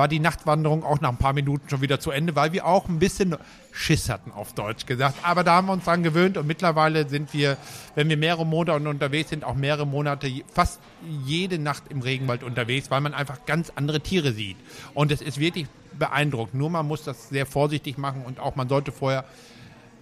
[0.00, 2.88] war die Nachtwanderung auch nach ein paar Minuten schon wieder zu Ende, weil wir auch
[2.88, 3.36] ein bisschen
[3.70, 5.16] Schiss hatten, auf Deutsch gesagt.
[5.22, 7.58] Aber da haben wir uns dran gewöhnt und mittlerweile sind wir,
[7.96, 10.80] wenn wir mehrere Monate unterwegs sind, auch mehrere Monate, fast
[11.26, 14.56] jede Nacht im Regenwald unterwegs, weil man einfach ganz andere Tiere sieht.
[14.94, 15.66] Und es ist wirklich
[15.98, 16.54] beeindruckend.
[16.54, 19.26] Nur man muss das sehr vorsichtig machen und auch man sollte vorher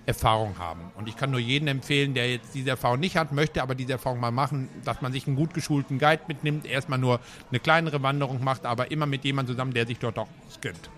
[0.09, 0.91] Erfahrung haben.
[0.97, 3.93] Und ich kann nur jedem empfehlen, der jetzt diese Erfahrung nicht hat, möchte aber diese
[3.93, 8.03] Erfahrung mal machen, dass man sich einen gut geschulten Guide mitnimmt, erstmal nur eine kleinere
[8.03, 10.29] Wanderung macht, aber immer mit jemandem zusammen, der sich dort auch
[10.63, 10.91] gönnt.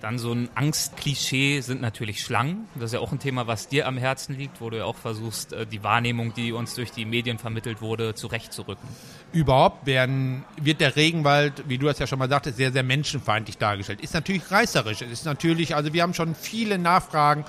[0.00, 2.68] Dann so ein Angstklischee sind natürlich Schlangen.
[2.74, 4.96] Das ist ja auch ein Thema, was dir am Herzen liegt, wo du ja auch
[4.96, 8.86] versuchst, äh, die Wahrnehmung, die uns durch die Medien vermittelt wurde, zurechtzurücken.
[9.32, 13.56] Überhaupt werden, wird der Regenwald, wie du es ja schon mal sagtest, sehr, sehr menschenfeindlich
[13.56, 14.00] dargestellt.
[14.00, 15.00] Ist natürlich reißerisch.
[15.00, 17.46] Es ist natürlich, also wir haben schon viele Nachfragen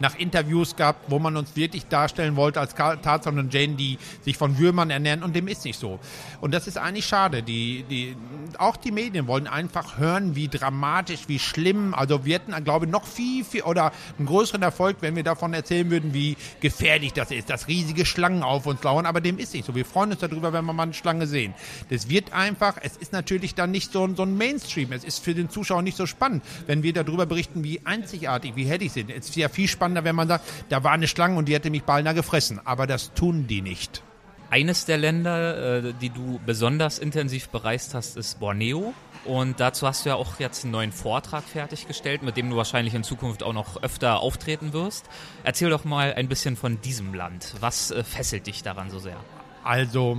[0.00, 4.36] nach Interviews gehabt, wo man uns wirklich darstellen wollte als Tarzan und Jane, die sich
[4.36, 6.00] von Würmern ernähren und dem ist nicht so.
[6.40, 7.42] Und das ist eigentlich schade.
[7.42, 8.16] Die, die,
[8.58, 11.94] auch die Medien wollen einfach hören, wie dramatisch, wie schlimm.
[11.94, 15.52] Also wir hätten, glaube ich, noch viel, viel oder einen größeren Erfolg, wenn wir davon
[15.52, 19.04] erzählen würden, wie gefährlich das ist, dass riesige Schlangen auf uns lauern.
[19.06, 19.74] Aber dem ist nicht so.
[19.74, 21.52] Wir freuen uns darüber, wenn wir mal eine Schlange sehen.
[21.90, 24.92] Das wird einfach, es ist natürlich dann nicht so, ein- so ein Mainstream.
[24.92, 28.64] Es ist für den Zuschauer nicht so spannend, wenn wir darüber berichten, wie einzigartig, wie
[28.64, 29.10] hellig sind.
[29.10, 31.70] Es ist ja viel spannender, wenn man sagt, da war eine Schlange und die hätte
[31.70, 32.60] mich beinahe gefressen.
[32.64, 34.02] Aber das tun die nicht.
[34.50, 38.94] Eines der Länder, äh, die du besonders intensiv bereist hast, ist Borneo.
[39.24, 42.94] Und dazu hast du ja auch jetzt einen neuen Vortrag fertiggestellt, mit dem du wahrscheinlich
[42.94, 45.06] in Zukunft auch noch öfter auftreten wirst.
[45.44, 47.54] Erzähl doch mal ein bisschen von diesem Land.
[47.60, 49.16] Was äh, fesselt dich daran so sehr?
[49.62, 50.16] Also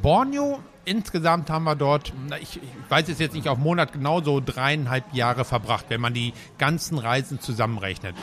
[0.00, 4.40] Borneo, insgesamt haben wir dort, ich, ich weiß es jetzt nicht auf Monat genau, so
[4.40, 8.14] dreieinhalb Jahre verbracht, wenn man die ganzen Reisen zusammenrechnet.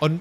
[0.00, 0.20] Und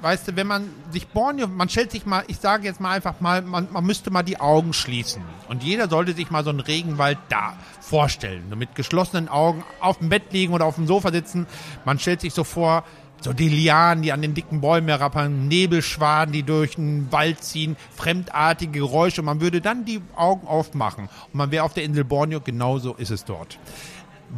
[0.00, 3.20] weißt du, wenn man sich Borneo, man stellt sich mal, ich sage jetzt mal einfach
[3.20, 5.22] mal, man, man müsste mal die Augen schließen.
[5.48, 8.44] Und jeder sollte sich mal so einen Regenwald da vorstellen.
[8.56, 11.46] Mit geschlossenen Augen auf dem Bett liegen oder auf dem Sofa sitzen.
[11.84, 12.84] Man stellt sich so vor,
[13.20, 17.76] so die Lianen, die an den dicken Bäumen herappern, Nebelschwaden, die durch den Wald ziehen,
[17.94, 19.22] fremdartige Geräusche.
[19.22, 22.40] Man würde dann die Augen aufmachen und man wäre auf der Insel Borneo.
[22.40, 23.58] Genauso ist es dort.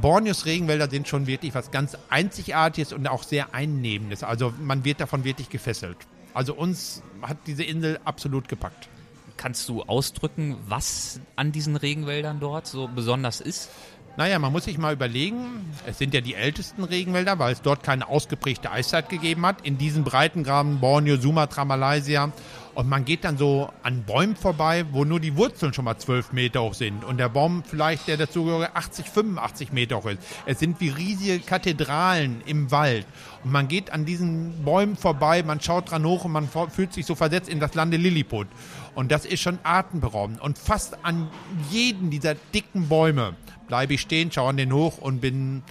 [0.00, 4.22] Borneos Regenwälder sind schon wirklich was ganz Einzigartiges und auch sehr Einnehmendes.
[4.22, 5.96] Also man wird davon wirklich gefesselt.
[6.32, 8.88] Also uns hat diese Insel absolut gepackt.
[9.36, 13.70] Kannst du ausdrücken, was an diesen Regenwäldern dort so besonders ist?
[14.16, 17.82] Naja, man muss sich mal überlegen, es sind ja die ältesten Regenwälder, weil es dort
[17.82, 19.60] keine ausgeprägte Eiszeit gegeben hat.
[19.62, 22.32] In diesen Breitengraden Borneo, Sumatra, Malaysia.
[22.74, 26.32] Und man geht dann so an Bäumen vorbei, wo nur die Wurzeln schon mal 12
[26.32, 27.04] Meter hoch sind.
[27.04, 30.18] Und der Baum vielleicht, der dazugehörige, 80, 85 Meter hoch ist.
[30.46, 33.06] Es sind wie riesige Kathedralen im Wald.
[33.44, 37.06] Und man geht an diesen Bäumen vorbei, man schaut dran hoch und man fühlt sich
[37.06, 38.48] so versetzt in das Lande Lilliput.
[38.94, 40.40] Und das ist schon atemberaubend.
[40.40, 41.28] Und fast an
[41.70, 43.34] jeden dieser dicken Bäume
[43.70, 45.62] bleibe ich stehen, schaue an den hoch und bin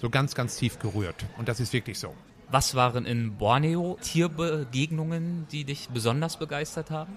[0.00, 1.24] so ganz, ganz tief gerührt.
[1.36, 2.14] Und das ist wirklich so.
[2.48, 7.16] Was waren in Borneo Tierbegegnungen, die dich besonders begeistert haben?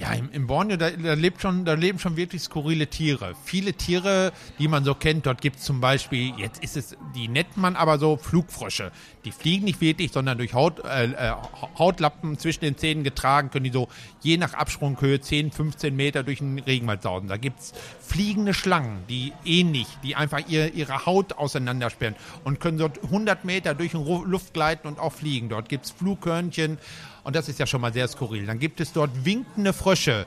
[0.00, 3.34] Ja, im, im Borneo, da, da, lebt schon, da leben schon wirklich skurrile Tiere.
[3.44, 7.28] Viele Tiere, die man so kennt, dort gibt es zum Beispiel, jetzt ist es, die
[7.28, 8.92] nennt man aber so Flugfrösche.
[9.26, 11.32] Die fliegen nicht wirklich, sondern durch Haut, äh, äh,
[11.78, 13.88] Hautlappen zwischen den Zähnen getragen, können die so
[14.22, 17.28] je nach Absprunghöhe 10, 15 Meter durch den Regenwald sausen.
[17.28, 22.78] Da gibt es fliegende Schlangen, die ähnlich, die einfach ihr, ihre Haut auseinandersperren und können
[22.78, 25.50] dort 100 Meter durch den Luft gleiten und auch fliegen.
[25.50, 26.78] Dort gibt es Flughörnchen,
[27.24, 28.46] und das ist ja schon mal sehr skurril.
[28.46, 30.26] Dann gibt es dort winkende Frösche,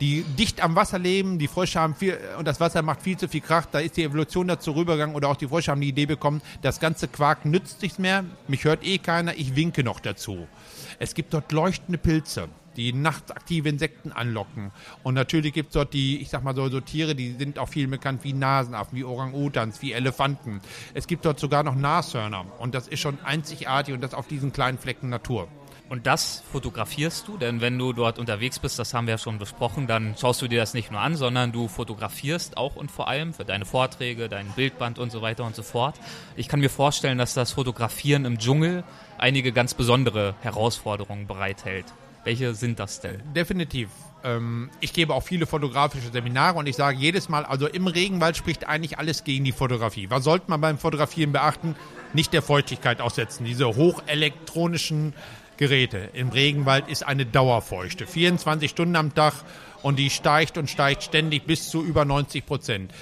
[0.00, 1.38] die dicht am Wasser leben.
[1.38, 3.66] Die Frösche haben viel, und das Wasser macht viel zu viel Krach.
[3.66, 6.80] Da ist die Evolution dazu rübergegangen oder auch die Frösche haben die Idee bekommen, das
[6.80, 8.24] ganze Quark nützt nichts mehr.
[8.48, 10.46] Mich hört eh keiner, ich winke noch dazu.
[10.98, 14.70] Es gibt dort leuchtende Pilze die nachts aktive Insekten anlocken.
[15.02, 17.68] Und natürlich gibt es dort die, ich sag mal so, so Tiere, die sind auch
[17.68, 20.60] viel bekannt wie Nasenaffen, wie Orang-Utans, wie Elefanten.
[20.94, 22.46] Es gibt dort sogar noch Nashörner.
[22.58, 25.48] Und das ist schon einzigartig und das auf diesen kleinen Flecken Natur.
[25.90, 29.40] Und das fotografierst du, denn wenn du dort unterwegs bist, das haben wir ja schon
[29.40, 33.08] besprochen, dann schaust du dir das nicht nur an, sondern du fotografierst auch und vor
[33.08, 35.96] allem für deine Vorträge, dein Bildband und so weiter und so fort.
[36.36, 38.84] Ich kann mir vorstellen, dass das Fotografieren im Dschungel
[39.18, 41.86] einige ganz besondere Herausforderungen bereithält.
[42.22, 43.20] Welche sind das denn?
[43.34, 43.88] Definitiv.
[44.22, 48.36] Ähm, ich gebe auch viele fotografische Seminare und ich sage jedes Mal, also im Regenwald
[48.36, 50.08] spricht eigentlich alles gegen die Fotografie.
[50.08, 51.74] Was sollte man beim Fotografieren beachten?
[52.12, 53.44] Nicht der Feuchtigkeit aussetzen.
[53.44, 55.14] Diese hochelektronischen
[55.60, 56.08] Geräte.
[56.14, 58.06] Im Regenwald ist eine Dauerfeuchte.
[58.06, 59.34] 24 Stunden am Tag
[59.82, 62.94] und die steigt und steigt ständig bis zu über 90 Prozent.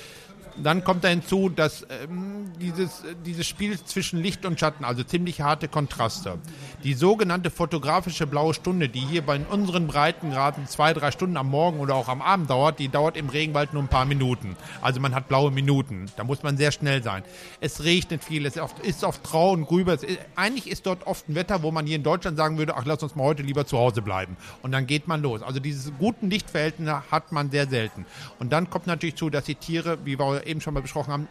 [0.62, 5.40] Dann kommt da hinzu, dass ähm, dieses, dieses Spiel zwischen Licht und Schatten, also ziemlich
[5.40, 6.38] harte Kontraste.
[6.84, 11.80] Die sogenannte fotografische blaue Stunde, die hier bei unseren Breitengraden zwei, drei Stunden am Morgen
[11.80, 14.56] oder auch am Abend dauert, die dauert im Regenwald nur ein paar Minuten.
[14.82, 16.06] Also man hat blaue Minuten.
[16.16, 17.22] Da muss man sehr schnell sein.
[17.60, 19.94] Es regnet viel, es ist oft, ist oft grau und grüber.
[19.94, 22.84] Ist, eigentlich ist dort oft ein Wetter, wo man hier in Deutschland sagen würde, ach,
[22.84, 24.36] lass uns mal heute lieber zu Hause bleiben.
[24.62, 25.42] Und dann geht man los.
[25.42, 28.06] Also dieses guten Lichtverhältnisse hat man sehr selten.
[28.38, 31.28] Und dann kommt natürlich zu, dass die Tiere, wie wir eben schon mal besprochen haben,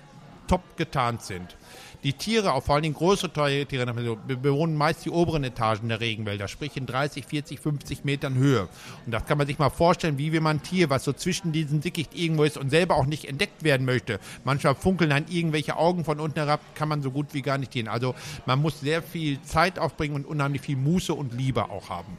[0.48, 1.58] top getarnt sind.
[2.04, 6.48] Die Tiere, auch vor allen Dingen größere Tiere, bewohnen meist die oberen Etagen der Regenwälder,
[6.48, 8.70] sprich in 30, 40, 50 Metern Höhe.
[9.06, 11.52] Und das kann man sich mal vorstellen, wie wenn man ein Tier, was so zwischen
[11.52, 14.20] diesen Dickicht irgendwo ist und selber auch nicht entdeckt werden möchte.
[14.44, 17.72] Manchmal funkeln dann irgendwelche Augen von unten herab, kann man so gut wie gar nicht
[17.72, 17.88] gehen.
[17.88, 18.14] Also
[18.46, 22.18] man muss sehr viel Zeit aufbringen und unheimlich viel Muße und Liebe auch haben.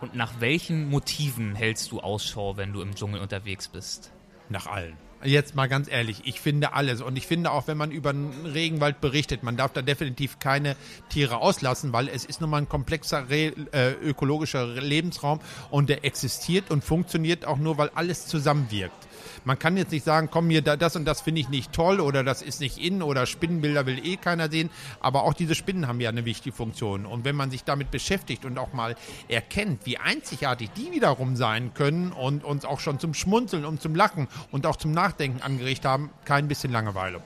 [0.00, 4.10] Und nach welchen Motiven hältst du Ausschau, wenn du im Dschungel unterwegs bist?
[4.48, 4.96] Nach allen.
[5.24, 7.00] Jetzt mal ganz ehrlich, ich finde alles.
[7.00, 10.74] Und ich finde auch, wenn man über einen Regenwald berichtet, man darf da definitiv keine
[11.10, 16.04] Tiere auslassen, weil es ist nun mal ein komplexer Re äh, ökologischer Lebensraum und der
[16.04, 18.96] existiert und funktioniert auch nur, weil alles zusammenwirkt.
[19.44, 22.22] Man kann jetzt nicht sagen, komm mir, das und das finde ich nicht toll oder
[22.22, 24.70] das ist nicht in oder Spinnenbilder will eh keiner sehen.
[25.00, 27.06] Aber auch diese Spinnen haben ja eine wichtige Funktion.
[27.06, 28.96] Und wenn man sich damit beschäftigt und auch mal
[29.28, 33.94] erkennt, wie einzigartig die wiederum sein können und uns auch schon zum Schmunzeln und zum
[33.94, 37.22] Lachen und auch zum Nachdenken angeregt haben, kein bisschen Langeweile.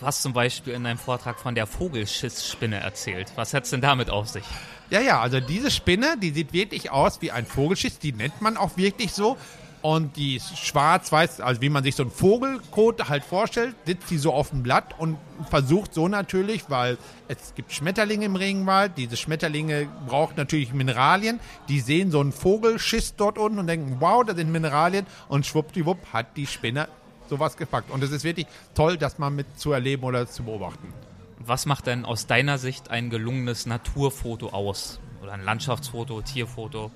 [0.00, 3.32] Du hast zum Beispiel in deinem Vortrag von der Vogelschissspinne erzählt.
[3.36, 4.44] Was hat es denn damit auf sich?
[4.88, 8.56] Ja, ja, also diese Spinne, die sieht wirklich aus wie ein Vogelschiss, die nennt man
[8.56, 9.36] auch wirklich so.
[9.82, 14.32] Und die schwarz-weiß, also wie man sich so einen Vogelkot halt vorstellt, sitzt die so
[14.34, 15.16] auf dem Blatt und
[15.48, 21.80] versucht so natürlich, weil es gibt Schmetterlinge im Regenwald, diese Schmetterlinge brauchen natürlich Mineralien, die
[21.80, 26.36] sehen so einen Vogelschiss dort unten und denken, wow, da sind Mineralien und schwuppdiwupp hat
[26.36, 26.88] die Spinne
[27.30, 27.90] sowas gepackt.
[27.90, 30.92] Und es ist wirklich toll, das mal mit zu erleben oder zu beobachten.
[31.38, 35.00] Was macht denn aus deiner Sicht ein gelungenes Naturfoto aus?
[35.22, 36.90] Oder ein Landschaftsfoto, Tierfoto?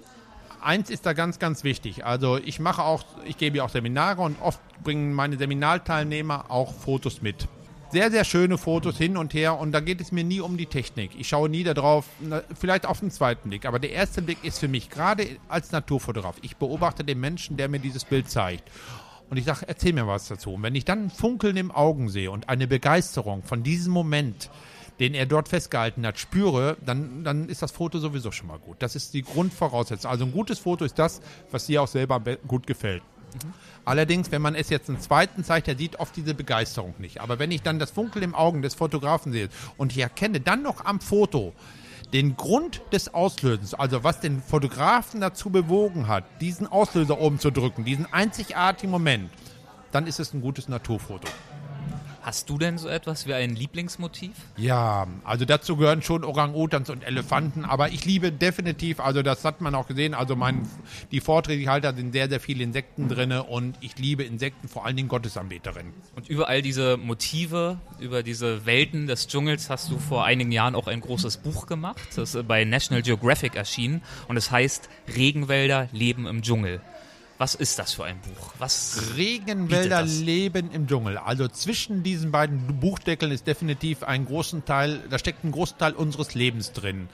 [0.64, 2.04] Eins ist da ganz, ganz wichtig.
[2.04, 7.22] Also ich mache auch, ich gebe auch Seminare und oft bringen meine Seminarteilnehmer auch Fotos
[7.22, 7.48] mit.
[7.90, 10.66] Sehr, sehr schöne Fotos hin und her und da geht es mir nie um die
[10.66, 11.12] Technik.
[11.16, 12.06] Ich schaue nie darauf,
[12.58, 16.36] vielleicht auf den zweiten Blick, aber der erste Blick ist für mich gerade als Naturfotograf.
[16.42, 18.68] Ich beobachte den Menschen, der mir dieses Bild zeigt.
[19.30, 20.54] Und ich sage, erzähl mir was dazu.
[20.54, 24.50] Und wenn ich dann Funkeln im Augen sehe und eine Begeisterung von diesem Moment,
[25.00, 28.76] den er dort festgehalten hat, spüre, dann, dann ist das Foto sowieso schon mal gut.
[28.80, 30.10] Das ist die Grundvoraussetzung.
[30.10, 33.02] Also ein gutes Foto ist das, was dir auch selber gut gefällt.
[33.34, 33.52] Mhm.
[33.84, 37.20] Allerdings, wenn man es jetzt einen zweiten zeigt, der sieht oft diese Begeisterung nicht.
[37.20, 40.62] Aber wenn ich dann das Funkel im Augen des Fotografen sehe und ich erkenne dann
[40.62, 41.52] noch am Foto
[42.12, 47.50] den Grund des Auslösens, also was den Fotografen dazu bewogen hat, diesen Auslöser oben zu
[47.50, 49.30] drücken, diesen einzigartigen Moment,
[49.90, 51.28] dann ist es ein gutes Naturfoto.
[52.24, 54.30] Hast du denn so etwas wie ein Lieblingsmotiv?
[54.56, 59.60] Ja, also dazu gehören schon Orang-Utans und Elefanten, aber ich liebe definitiv, also das hat
[59.60, 60.66] man auch gesehen, also mein,
[61.10, 64.68] die Vorträge, die ich halte, sind sehr, sehr viele Insekten drin und ich liebe Insekten,
[64.68, 65.92] vor allen Dingen Gottesanbeterinnen.
[66.16, 70.76] Und über all diese Motive, über diese Welten des Dschungels hast du vor einigen Jahren
[70.76, 75.90] auch ein großes Buch gemacht, das ist bei National Geographic erschienen und es heißt Regenwälder
[75.92, 76.80] leben im Dschungel.
[77.36, 78.52] Was ist das für ein Buch?
[78.58, 81.18] Was Regenwälder leben im Dschungel.
[81.18, 85.92] Also zwischen diesen beiden Buchdeckeln ist definitiv ein großen Teil, da steckt ein großer Teil
[85.94, 87.08] unseres Lebens drin.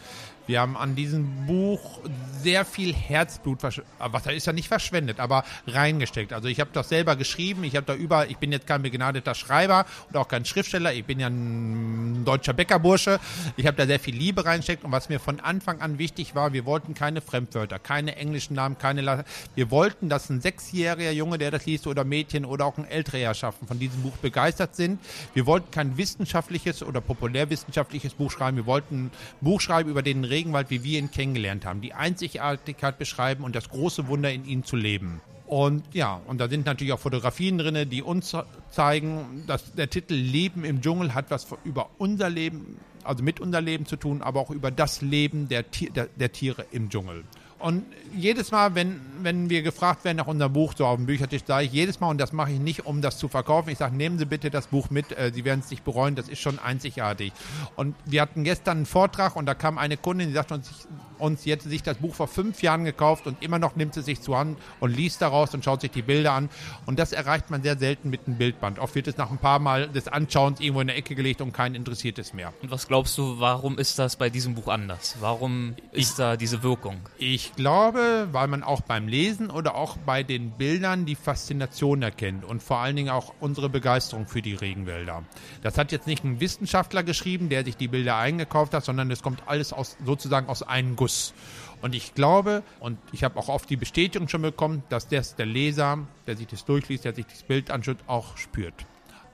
[0.46, 2.00] Wir haben an diesem Buch
[2.42, 6.32] sehr viel Herzblut, versch- was ist ja nicht verschwendet, aber reingesteckt.
[6.32, 9.34] Also ich habe das selber geschrieben, ich habe da über, ich bin jetzt kein begnadeter
[9.34, 13.20] Schreiber und auch kein Schriftsteller, ich bin ja ein deutscher Bäckerbursche.
[13.56, 16.52] Ich habe da sehr viel Liebe reingesteckt und was mir von Anfang an wichtig war,
[16.52, 19.24] wir wollten keine Fremdwörter, keine englischen Namen, keine, La
[19.54, 23.18] wir wollten, dass ein sechsjähriger Junge, der das liest oder Mädchen oder auch ein ältere
[23.18, 24.98] Herrschaften von diesem Buch begeistert sind.
[25.34, 28.56] Wir wollten kein wissenschaftliches oder populärwissenschaftliches Buch schreiben.
[28.56, 32.98] Wir wollten ein Buch schreiben über den Regenwald, wie wir ihn kennengelernt haben, die Einzigartigkeit
[32.98, 35.20] beschreiben und das große Wunder in ihm zu leben.
[35.46, 38.34] Und ja, und da sind natürlich auch Fotografien drin, die uns
[38.70, 43.60] zeigen, dass der Titel Leben im Dschungel hat was über unser Leben, also mit unser
[43.60, 47.24] Leben zu tun, aber auch über das Leben der, der, der Tiere im Dschungel.
[47.60, 47.84] Und
[48.16, 51.66] jedes Mal, wenn, wenn wir gefragt werden nach unserem Buch, so auf dem Büchertisch, sage
[51.66, 54.18] ich jedes Mal, und das mache ich nicht, um das zu verkaufen, ich sage, nehmen
[54.18, 57.32] Sie bitte das Buch mit, äh, Sie werden es nicht bereuen, das ist schon einzigartig.
[57.76, 60.88] Und wir hatten gestern einen Vortrag und da kam eine Kundin, die sagte uns,
[61.20, 64.20] uns jetzt sich das Buch vor fünf Jahren gekauft und immer noch nimmt sie sich
[64.20, 66.48] zu Hand und liest daraus und schaut sich die Bilder an.
[66.86, 68.78] Und das erreicht man sehr selten mit einem Bildband.
[68.78, 71.52] Oft wird es nach ein paar Mal des Anschauens irgendwo in der Ecke gelegt und
[71.52, 72.52] keinen interessiert es mehr.
[72.62, 75.16] Und was glaubst du, warum ist das bei diesem Buch anders?
[75.20, 77.00] Warum ist da diese Wirkung?
[77.18, 82.44] Ich glaube, weil man auch beim Lesen oder auch bei den Bildern die Faszination erkennt
[82.44, 85.24] und vor allen Dingen auch unsere Begeisterung für die Regenwälder.
[85.62, 89.22] Das hat jetzt nicht ein Wissenschaftler geschrieben, der sich die Bilder eingekauft hat, sondern es
[89.22, 91.34] kommt alles aus, sozusagen aus einem Guss.
[91.82, 95.46] Und ich glaube, und ich habe auch oft die Bestätigung schon bekommen, dass das der
[95.46, 98.86] Leser, der sich das durchliest, der sich das Bild anschaut, auch spürt.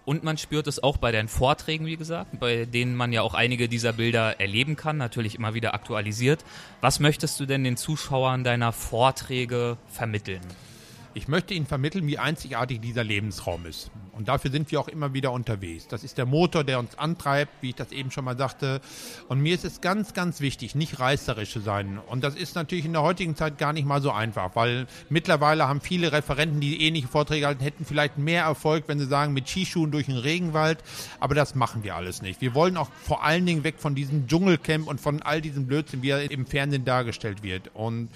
[0.06, 3.34] Und man spürt es auch bei deinen Vorträgen, wie gesagt, bei denen man ja auch
[3.34, 6.44] einige dieser Bilder erleben kann, natürlich immer wieder aktualisiert.
[6.80, 10.42] Was möchtest du denn den Zuschauern deiner Vorträge vermitteln?
[11.16, 13.90] Ich möchte Ihnen vermitteln, wie einzigartig dieser Lebensraum ist.
[14.12, 15.88] Und dafür sind wir auch immer wieder unterwegs.
[15.88, 18.82] Das ist der Motor, der uns antreibt, wie ich das eben schon mal sagte.
[19.28, 21.98] Und mir ist es ganz, ganz wichtig, nicht reißerisch zu sein.
[22.06, 25.66] Und das ist natürlich in der heutigen Zeit gar nicht mal so einfach, weil mittlerweile
[25.66, 29.48] haben viele Referenten, die ähnliche Vorträge halten, hätten vielleicht mehr Erfolg, wenn sie sagen, mit
[29.48, 30.84] Skischuhen durch den Regenwald.
[31.18, 32.42] Aber das machen wir alles nicht.
[32.42, 36.02] Wir wollen auch vor allen Dingen weg von diesem Dschungelcamp und von all diesem Blödsinn,
[36.02, 37.70] wie er im Fernsehen dargestellt wird.
[37.72, 38.10] Und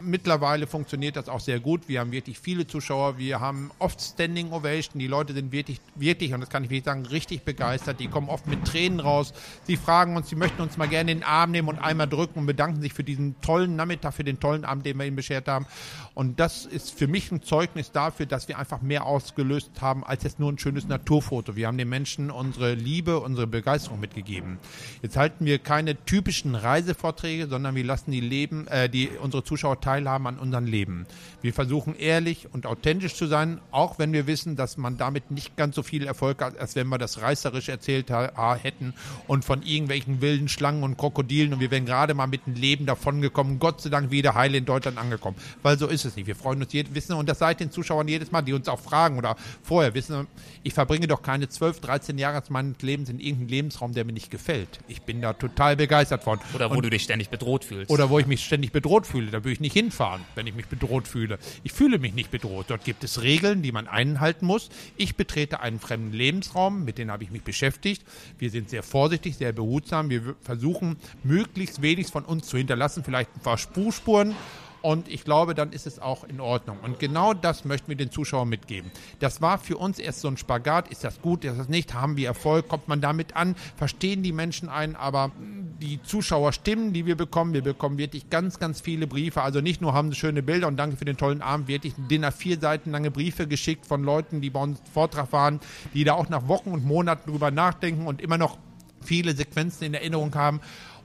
[0.00, 1.88] mittlerweile funktioniert das auch sehr gut.
[1.88, 3.18] Wir haben wirklich viele Zuschauer.
[3.18, 4.98] Wir haben oft Standing Ovation.
[4.98, 8.00] Die Leute sind wirklich, wirklich, und das kann ich wirklich sagen, richtig begeistert.
[8.00, 9.32] Die kommen oft mit Tränen raus.
[9.64, 12.40] Sie fragen uns, sie möchten uns mal gerne in den Arm nehmen und einmal drücken
[12.40, 15.48] und bedanken sich für diesen tollen Nachmittag, für den tollen Abend, den wir ihnen beschert
[15.48, 15.66] haben.
[16.14, 20.24] Und das ist für mich ein Zeugnis dafür, dass wir einfach mehr ausgelöst haben, als
[20.24, 21.56] jetzt nur ein schönes Naturfoto.
[21.56, 24.58] Wir haben den Menschen unsere Liebe, unsere Begeisterung mitgegeben.
[25.02, 29.80] Jetzt halten wir keine typischen Reisevorträge, sondern wir lassen die Leben, äh, die unsere Zuschauer
[29.80, 31.06] teilhaben an unserem Leben.
[31.42, 35.56] Wir versuchen ehrlich und authentisch zu sein, auch wenn wir wissen, dass man damit nicht
[35.56, 38.94] ganz so viel Erfolg hat, als wenn wir das reißerisch erzählt hätten
[39.26, 42.86] und von irgendwelchen wilden Schlangen und Krokodilen und wir wären gerade mal mit dem Leben
[42.86, 45.36] davongekommen, Gott sei Dank wieder heil in Deutschland angekommen.
[45.62, 46.26] Weil so ist es nicht.
[46.26, 48.80] Wir freuen uns jedes wissen und das seid den Zuschauern jedes Mal, die uns auch
[48.80, 50.26] fragen oder vorher wissen,
[50.62, 54.30] ich verbringe doch keine 12, 13 Jahre meines Lebens in irgendeinem Lebensraum, der mir nicht
[54.30, 54.80] gefällt.
[54.88, 56.38] Ich bin da total begeistert von.
[56.54, 57.90] Oder wo und du dich ständig bedroht fühlst.
[57.90, 59.30] oder wo ich mich ständig bedroht fühle.
[59.30, 61.38] Da würde ich nicht hinfahren, wenn ich mich bedroht fühle.
[61.62, 62.66] Ich fühle mich nicht bedroht.
[62.68, 64.68] Dort gibt es Regeln, die man einhalten muss.
[64.96, 68.02] Ich betrete einen fremden Lebensraum, mit dem habe ich mich beschäftigt.
[68.38, 70.10] Wir sind sehr vorsichtig, sehr behutsam.
[70.10, 74.34] Wir versuchen, möglichst wenig von uns zu hinterlassen, vielleicht ein paar Spurspuren.
[74.82, 76.78] Und ich glaube, dann ist es auch in Ordnung.
[76.82, 78.90] Und genau das möchten wir den Zuschauern mitgeben.
[79.18, 80.88] Das war für uns erst so ein Spagat.
[80.88, 81.44] Ist das gut?
[81.44, 81.94] Ist das nicht?
[81.94, 82.68] Haben wir Erfolg?
[82.68, 83.54] Kommt man damit an?
[83.76, 84.96] Verstehen die Menschen ein?
[84.96, 85.32] Aber
[85.80, 89.42] die Zuschauerstimmen, die wir bekommen, wir bekommen wirklich ganz, ganz viele Briefe.
[89.42, 92.24] Also nicht nur haben sie schöne Bilder und danke für den tollen Abend, wirklich DIN
[92.24, 95.60] A4 Seiten lange Briefe geschickt von Leuten, die bei uns Vortrag waren,
[95.94, 98.58] die da auch nach Wochen und Monaten drüber nachdenken und immer noch
[99.02, 100.60] viele Sequenzen in Erinnerung haben.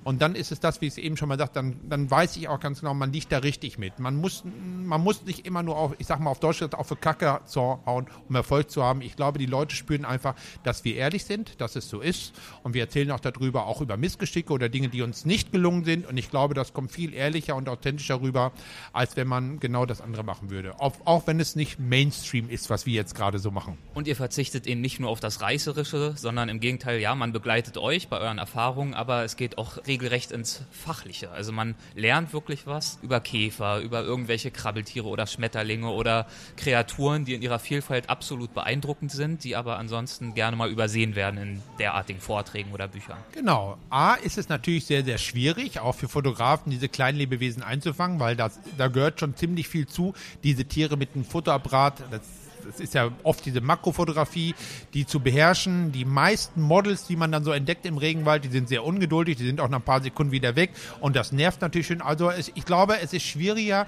[0.05, 2.37] Und dann ist es das, wie ich es eben schon mal sagte, dann, dann weiß
[2.37, 3.97] ich auch ganz genau, man liegt da richtig mit.
[3.97, 4.43] Man muss,
[4.83, 8.05] man muss nicht immer nur auf, ich sag mal auf Deutsch auf die Kacke hauen,
[8.29, 9.01] um Erfolg zu haben.
[9.01, 12.33] Ich glaube, die Leute spüren einfach, dass wir ehrlich sind, dass es so ist.
[12.61, 16.05] Und wir erzählen auch darüber, auch über Missgeschicke oder Dinge, die uns nicht gelungen sind.
[16.05, 18.51] Und ich glaube, das kommt viel ehrlicher und authentischer rüber,
[18.93, 20.79] als wenn man genau das andere machen würde.
[20.79, 23.79] Auch, auch wenn es nicht Mainstream ist, was wir jetzt gerade so machen.
[23.95, 27.79] Und ihr verzichtet eben nicht nur auf das Reißerische, sondern im Gegenteil, ja, man begleitet
[27.79, 31.31] euch bei euren Erfahrungen, aber es geht auch regelrecht ins Fachliche.
[31.31, 36.27] Also man lernt wirklich was über Käfer, über irgendwelche Krabbeltiere oder Schmetterlinge oder
[36.57, 41.39] Kreaturen, die in ihrer Vielfalt absolut beeindruckend sind, die aber ansonsten gerne mal übersehen werden
[41.39, 43.17] in derartigen Vorträgen oder Büchern.
[43.31, 43.77] Genau.
[43.89, 48.35] A ist es natürlich sehr, sehr schwierig, auch für Fotografen diese kleinen Lebewesen einzufangen, weil
[48.35, 52.21] das, da gehört schon ziemlich viel zu, diese Tiere mit einem Fotoapparat, das
[52.69, 54.55] es ist ja oft diese Makrofotografie,
[54.93, 55.91] die zu beherrschen.
[55.91, 59.45] Die meisten Models, die man dann so entdeckt im Regenwald, die sind sehr ungeduldig, die
[59.45, 62.01] sind auch nach ein paar Sekunden wieder weg und das nervt natürlich schon.
[62.01, 63.87] Also es, ich glaube, es ist schwieriger,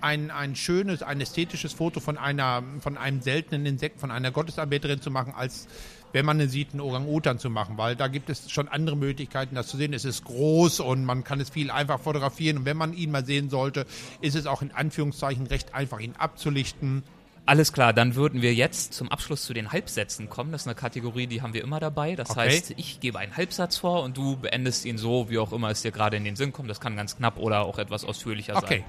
[0.00, 5.00] ein, ein schönes, ein ästhetisches Foto von einer, von einem seltenen Insekt, von einer Gottesanbeterin
[5.00, 5.66] zu machen, als
[6.12, 9.68] wenn man sieht, einen Orang-Utan zu machen, weil da gibt es schon andere Möglichkeiten, das
[9.68, 9.92] zu sehen.
[9.92, 13.26] Es ist groß und man kann es viel einfach fotografieren und wenn man ihn mal
[13.26, 13.84] sehen sollte,
[14.22, 17.02] ist es auch in Anführungszeichen recht einfach, ihn abzulichten.
[17.48, 20.50] Alles klar, dann würden wir jetzt zum Abschluss zu den Halbsätzen kommen.
[20.50, 22.16] Das ist eine Kategorie, die haben wir immer dabei.
[22.16, 22.40] Das okay.
[22.40, 25.82] heißt, ich gebe einen Halbsatz vor und du beendest ihn so, wie auch immer es
[25.82, 26.68] dir gerade in den Sinn kommt.
[26.68, 28.78] Das kann ganz knapp oder auch etwas ausführlicher okay.
[28.78, 28.84] sein.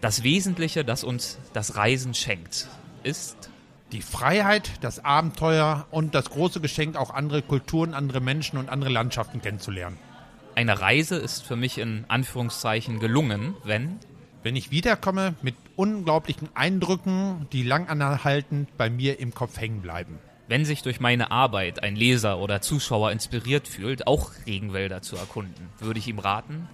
[0.00, 2.66] Das Wesentliche, das uns das Reisen schenkt,
[3.02, 3.50] ist
[3.92, 8.90] die Freiheit, das Abenteuer und das große Geschenk, auch andere Kulturen, andere Menschen und andere
[8.90, 9.98] Landschaften kennenzulernen.
[10.54, 13.98] Eine Reise ist für mich in Anführungszeichen gelungen, wenn
[14.42, 20.18] wenn ich wiederkomme mit unglaublichen Eindrücken, die lang anhaltend bei mir im Kopf hängen bleiben.
[20.46, 25.68] Wenn sich durch meine Arbeit ein Leser oder Zuschauer inspiriert fühlt, auch Regenwälder zu erkunden,
[25.78, 26.68] würde ich ihm raten,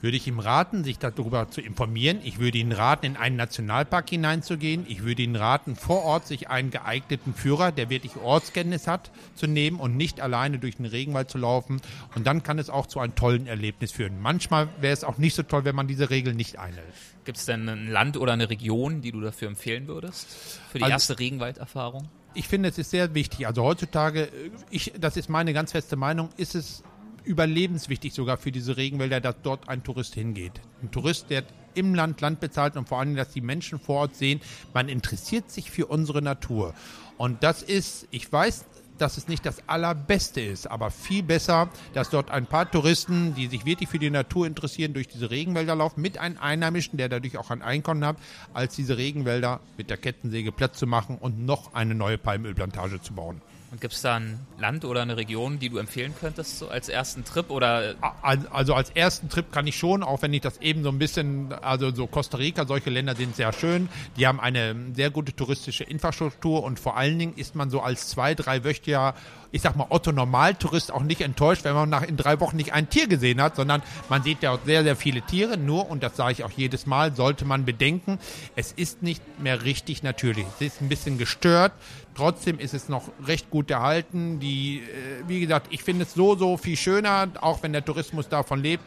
[0.00, 2.20] würde ich ihm raten, sich darüber zu informieren.
[2.24, 4.86] Ich würde ihn raten, in einen Nationalpark hineinzugehen.
[4.88, 9.46] Ich würde ihn raten, vor Ort sich einen geeigneten Führer, der wirklich Ortskenntnis hat, zu
[9.46, 11.80] nehmen und nicht alleine durch den Regenwald zu laufen.
[12.14, 14.20] Und dann kann es auch zu einem tollen Erlebnis führen.
[14.20, 16.86] Manchmal wäre es auch nicht so toll, wenn man diese Regel nicht einhält.
[17.24, 20.28] Gibt es denn ein Land oder eine Region, die du dafür empfehlen würdest?
[20.70, 22.08] Für die also, erste Regenwalderfahrung?
[22.32, 23.46] Ich finde, es ist sehr wichtig.
[23.46, 24.28] Also heutzutage,
[24.70, 26.82] ich, das ist meine ganz feste Meinung, ist es
[27.30, 30.60] überlebenswichtig sogar für diese Regenwälder, dass dort ein Tourist hingeht.
[30.82, 34.16] Ein Tourist, der im Land Land bezahlt und vor allem, dass die Menschen vor Ort
[34.16, 34.40] sehen,
[34.74, 36.74] man interessiert sich für unsere Natur.
[37.18, 38.64] Und das ist, ich weiß,
[38.98, 43.46] dass es nicht das allerbeste ist, aber viel besser, dass dort ein paar Touristen, die
[43.46, 47.38] sich wirklich für die Natur interessieren, durch diese Regenwälder laufen, mit einem Einheimischen, der dadurch
[47.38, 48.16] auch ein Einkommen hat,
[48.52, 53.14] als diese Regenwälder mit der Kettensäge Platz zu machen und noch eine neue Palmölplantage zu
[53.14, 53.40] bauen.
[53.70, 56.88] Und gibt es da ein Land oder eine Region, die du empfehlen könntest, so als
[56.88, 57.94] ersten Trip oder?
[58.20, 61.52] Also als ersten Trip kann ich schon, auch wenn ich das eben so ein bisschen,
[61.52, 63.88] also so Costa Rica, solche Länder sind sehr schön.
[64.16, 68.08] Die haben eine sehr gute touristische Infrastruktur und vor allen Dingen ist man so als
[68.08, 69.14] zwei, drei Wöchtiger
[69.52, 72.72] ich sag mal, Otto Normaltourist auch nicht enttäuscht, wenn man nach in drei Wochen nicht
[72.72, 75.56] ein Tier gesehen hat, sondern man sieht ja auch sehr, sehr viele Tiere.
[75.56, 78.18] Nur, und das sage ich auch jedes Mal, sollte man bedenken,
[78.56, 80.46] es ist nicht mehr richtig natürlich.
[80.56, 81.72] Es ist ein bisschen gestört.
[82.14, 84.40] Trotzdem ist es noch recht gut erhalten.
[84.40, 88.28] Die, äh, wie gesagt, ich finde es so, so viel schöner, auch wenn der Tourismus
[88.28, 88.84] davon lebt,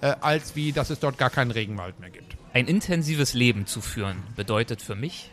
[0.00, 2.36] äh, als wie, dass es dort gar keinen Regenwald mehr gibt.
[2.52, 5.30] Ein intensives Leben zu führen bedeutet für mich,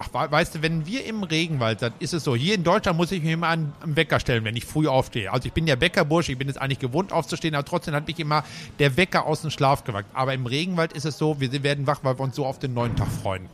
[0.00, 2.36] Ach, weißt du, wenn wir im Regenwald sind, ist es so.
[2.36, 5.32] Hier in Deutschland muss ich mir immer einen Wecker stellen, wenn ich früh aufstehe.
[5.32, 8.18] Also ich bin ja Bäckerbursch, ich bin jetzt eigentlich gewohnt aufzustehen, aber trotzdem hat mich
[8.20, 8.44] immer
[8.78, 10.08] der Wecker aus dem Schlaf geweckt.
[10.14, 12.74] Aber im Regenwald ist es so, wir werden wach, weil wir uns so auf den
[12.74, 13.48] neuen Tag freuen.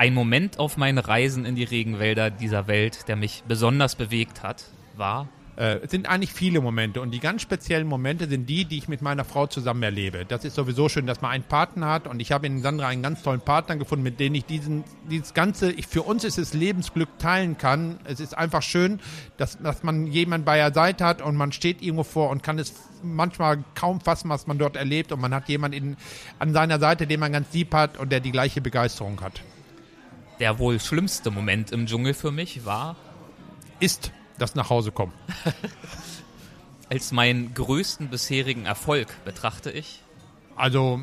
[0.00, 4.64] Ein Moment auf meinen Reisen in die Regenwälder dieser Welt, der mich besonders bewegt hat,
[4.96, 5.28] war
[5.58, 8.88] äh, es sind eigentlich viele Momente und die ganz speziellen Momente sind die, die ich
[8.88, 10.24] mit meiner Frau zusammen erlebe.
[10.24, 13.02] Das ist sowieso schön, dass man einen Partner hat und ich habe in Sandra einen
[13.02, 16.54] ganz tollen Partner gefunden, mit dem ich diesen, dieses ganze, ich, für uns ist es
[16.54, 18.00] Lebensglück teilen kann.
[18.04, 19.00] Es ist einfach schön,
[19.36, 22.58] dass, dass man jemanden bei der Seite hat und man steht irgendwo vor und kann
[22.58, 22.72] es
[23.02, 25.96] manchmal kaum fassen, was man dort erlebt und man hat jemanden in,
[26.38, 29.42] an seiner Seite, den man ganz lieb hat und der die gleiche Begeisterung hat.
[30.40, 32.96] Der wohl schlimmste Moment im Dschungel für mich war,
[33.78, 35.12] ist das nach Hause kommen.
[36.88, 40.02] Als meinen größten bisherigen Erfolg betrachte ich.
[40.56, 41.02] Also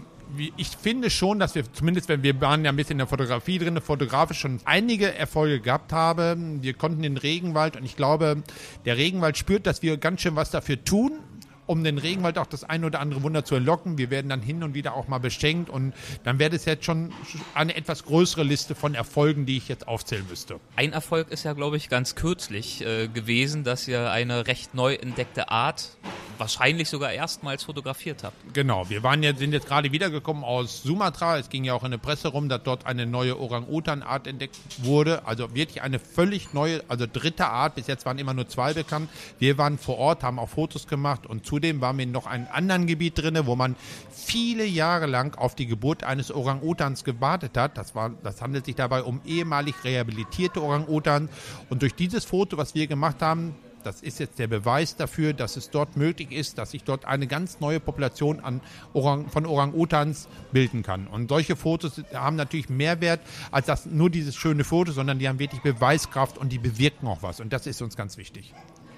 [0.57, 3.59] ich finde schon, dass wir zumindest, wenn wir waren ja ein bisschen in der Fotografie
[3.59, 6.63] drin, fotografisch schon einige Erfolge gehabt haben.
[6.63, 8.43] Wir konnten den Regenwald und ich glaube,
[8.85, 11.19] der Regenwald spürt, dass wir ganz schön was dafür tun
[11.67, 13.97] um den Regenwald auch das ein oder andere Wunder zu entlocken.
[13.97, 15.93] Wir werden dann hin und wieder auch mal beschenkt und
[16.23, 17.11] dann wäre das jetzt schon
[17.53, 20.59] eine etwas größere Liste von Erfolgen, die ich jetzt aufzählen müsste.
[20.75, 24.95] Ein Erfolg ist ja, glaube ich, ganz kürzlich äh, gewesen, dass ihr eine recht neu
[24.95, 25.97] entdeckte Art
[26.39, 28.35] wahrscheinlich sogar erstmals fotografiert habt.
[28.53, 31.37] Genau, wir waren jetzt, sind jetzt gerade wiedergekommen aus Sumatra.
[31.37, 35.25] Es ging ja auch in der Presse rum, dass dort eine neue Orang-Utan-Art entdeckt wurde.
[35.25, 37.75] Also wirklich eine völlig neue, also dritte Art.
[37.75, 39.09] Bis jetzt waren immer nur zwei bekannt.
[39.39, 42.85] Wir waren vor Ort, haben auch Fotos gemacht und zudem waren wir noch ein anderen
[42.85, 43.75] Gebiet drin, wo man
[44.11, 47.79] viele Jahre lang auf die Geburt eines Orang-Utans gewartet hat.
[47.79, 51.31] Das, war, das handelt sich dabei um ehemalig rehabilitierte Orang-Utans.
[51.71, 55.57] Und durch dieses Foto, was wir gemacht haben, das ist jetzt der Beweis dafür, dass
[55.57, 58.61] es dort möglich ist, dass sich dort eine ganz neue Population an
[58.93, 61.07] Orang, von Orang-Utans bilden kann.
[61.07, 65.27] Und solche Fotos haben natürlich mehr Wert als das, nur dieses schöne Foto, sondern die
[65.27, 67.39] haben wirklich Beweiskraft und die bewirken auch was.
[67.39, 68.53] Und das ist uns ganz wichtig.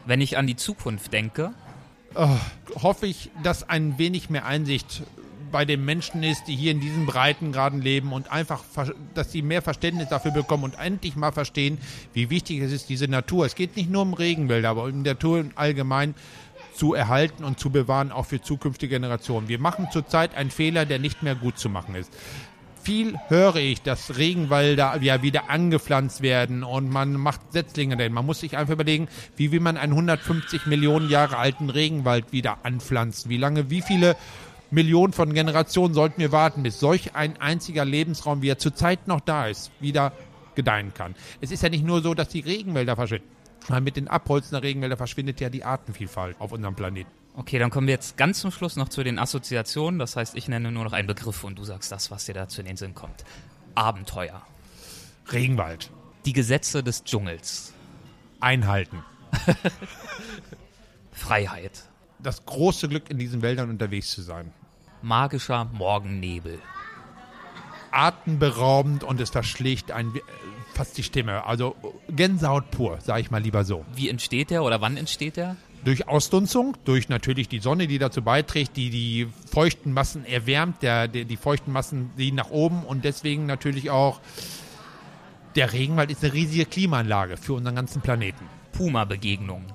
[0.05, 1.53] Wenn ich an die Zukunft denke,
[2.15, 2.37] oh,
[2.81, 5.03] hoffe ich, dass ein wenig mehr Einsicht
[5.51, 8.63] bei den Menschen ist, die hier in diesen Breitengraden leben und einfach,
[9.15, 11.79] dass sie mehr Verständnis dafür bekommen und endlich mal verstehen,
[12.13, 13.45] wie wichtig es ist, diese Natur.
[13.45, 16.13] Es geht nicht nur um Regenwälder, aber um die Natur allgemein
[16.75, 19.47] zu erhalten und zu bewahren, auch für zukünftige Generationen.
[19.47, 22.11] Wir machen zurzeit einen Fehler, der nicht mehr gut zu machen ist
[22.81, 28.13] viel höre ich, dass Regenwälder ja wieder angepflanzt werden und man macht Setzlinge dahin.
[28.13, 32.59] Man muss sich einfach überlegen, wie will man einen 150 Millionen Jahre alten Regenwald wieder
[32.63, 33.29] anpflanzen?
[33.29, 34.15] Wie lange, wie viele
[34.71, 39.19] Millionen von Generationen sollten wir warten, bis solch ein einziger Lebensraum, wie er zurzeit noch
[39.19, 40.13] da ist, wieder
[40.55, 41.15] gedeihen kann.
[41.41, 43.27] Es ist ja nicht nur so, dass die Regenwälder verschwinden.
[43.81, 47.18] Mit den Abholzen der Regenwälder verschwindet ja die Artenvielfalt auf unserem Planeten.
[47.39, 49.97] Okay, dann kommen wir jetzt ganz zum Schluss noch zu den Assoziationen.
[49.97, 52.61] Das heißt, ich nenne nur noch einen Begriff und du sagst das, was dir dazu
[52.61, 53.23] in den Sinn kommt.
[53.75, 54.41] Abenteuer.
[55.31, 55.89] Regenwald.
[56.25, 57.73] Die Gesetze des Dschungels.
[58.41, 59.03] Einhalten.
[61.11, 61.83] Freiheit.
[62.19, 64.51] Das große Glück, in diesen Wäldern unterwegs zu sein
[65.01, 66.59] magischer Morgennebel.
[67.91, 70.19] Atemberaubend und es verschlägt ein, äh,
[70.75, 71.45] fast die Stimme.
[71.45, 71.75] Also
[72.09, 73.83] Gänsehaut pur, sage ich mal lieber so.
[73.95, 75.55] Wie entsteht der oder wann entsteht der?
[75.85, 81.07] Durch Ausdunzung, durch natürlich die Sonne, die dazu beiträgt, die die feuchten Massen erwärmt, der,
[81.07, 84.19] der, die feuchten Massen ziehen nach oben und deswegen natürlich auch
[85.55, 88.45] der Regenwald ist eine riesige Klimaanlage für unseren ganzen Planeten.
[88.73, 89.65] Puma-Begegnungen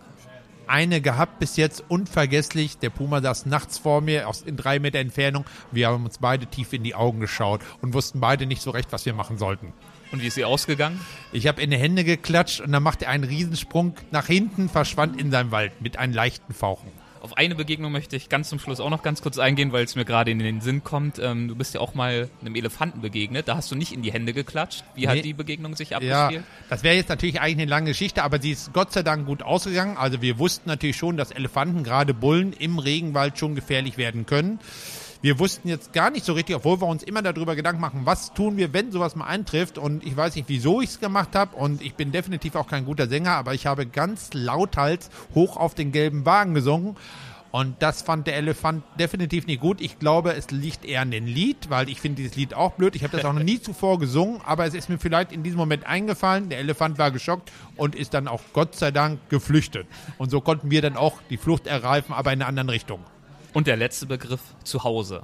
[0.66, 2.78] eine gehabt bis jetzt, unvergesslich.
[2.78, 5.44] Der Puma saß nachts vor mir, aus, in drei Meter Entfernung.
[5.72, 8.92] Wir haben uns beide tief in die Augen geschaut und wussten beide nicht so recht,
[8.92, 9.72] was wir machen sollten.
[10.14, 11.00] Und wie ist sie ausgegangen?
[11.32, 15.20] Ich habe in die Hände geklatscht und dann machte er einen Riesensprung nach hinten, verschwand
[15.20, 16.92] in seinem Wald mit einem leichten Fauchen.
[17.20, 19.96] Auf eine Begegnung möchte ich ganz zum Schluss auch noch ganz kurz eingehen, weil es
[19.96, 21.18] mir gerade in den Sinn kommt.
[21.18, 23.48] Ähm, du bist ja auch mal einem Elefanten begegnet.
[23.48, 24.84] Da hast du nicht in die Hände geklatscht.
[24.94, 25.06] Wie nee.
[25.08, 26.42] hat die Begegnung sich abgespielt?
[26.42, 29.26] Ja, das wäre jetzt natürlich eigentlich eine lange Geschichte, aber sie ist Gott sei Dank
[29.26, 29.96] gut ausgegangen.
[29.96, 34.60] Also wir wussten natürlich schon, dass Elefanten, gerade Bullen, im Regenwald schon gefährlich werden können.
[35.24, 38.34] Wir wussten jetzt gar nicht so richtig, obwohl wir uns immer darüber Gedanken machen, was
[38.34, 39.78] tun wir, wenn sowas mal eintrifft.
[39.78, 41.56] Und ich weiß nicht, wieso ich es gemacht habe.
[41.56, 45.74] Und ich bin definitiv auch kein guter Sänger, aber ich habe ganz lauthals hoch auf
[45.74, 46.98] den gelben Wagen gesungen.
[47.52, 49.80] Und das fand der Elefant definitiv nicht gut.
[49.80, 52.94] Ich glaube, es liegt eher an dem Lied, weil ich finde dieses Lied auch blöd.
[52.94, 55.56] Ich habe das auch noch nie zuvor gesungen, aber es ist mir vielleicht in diesem
[55.56, 56.50] Moment eingefallen.
[56.50, 59.86] Der Elefant war geschockt und ist dann auch Gott sei Dank geflüchtet.
[60.18, 63.00] Und so konnten wir dann auch die Flucht ergreifen, aber in einer anderen Richtung.
[63.54, 65.22] Und der letzte Begriff, zu Hause.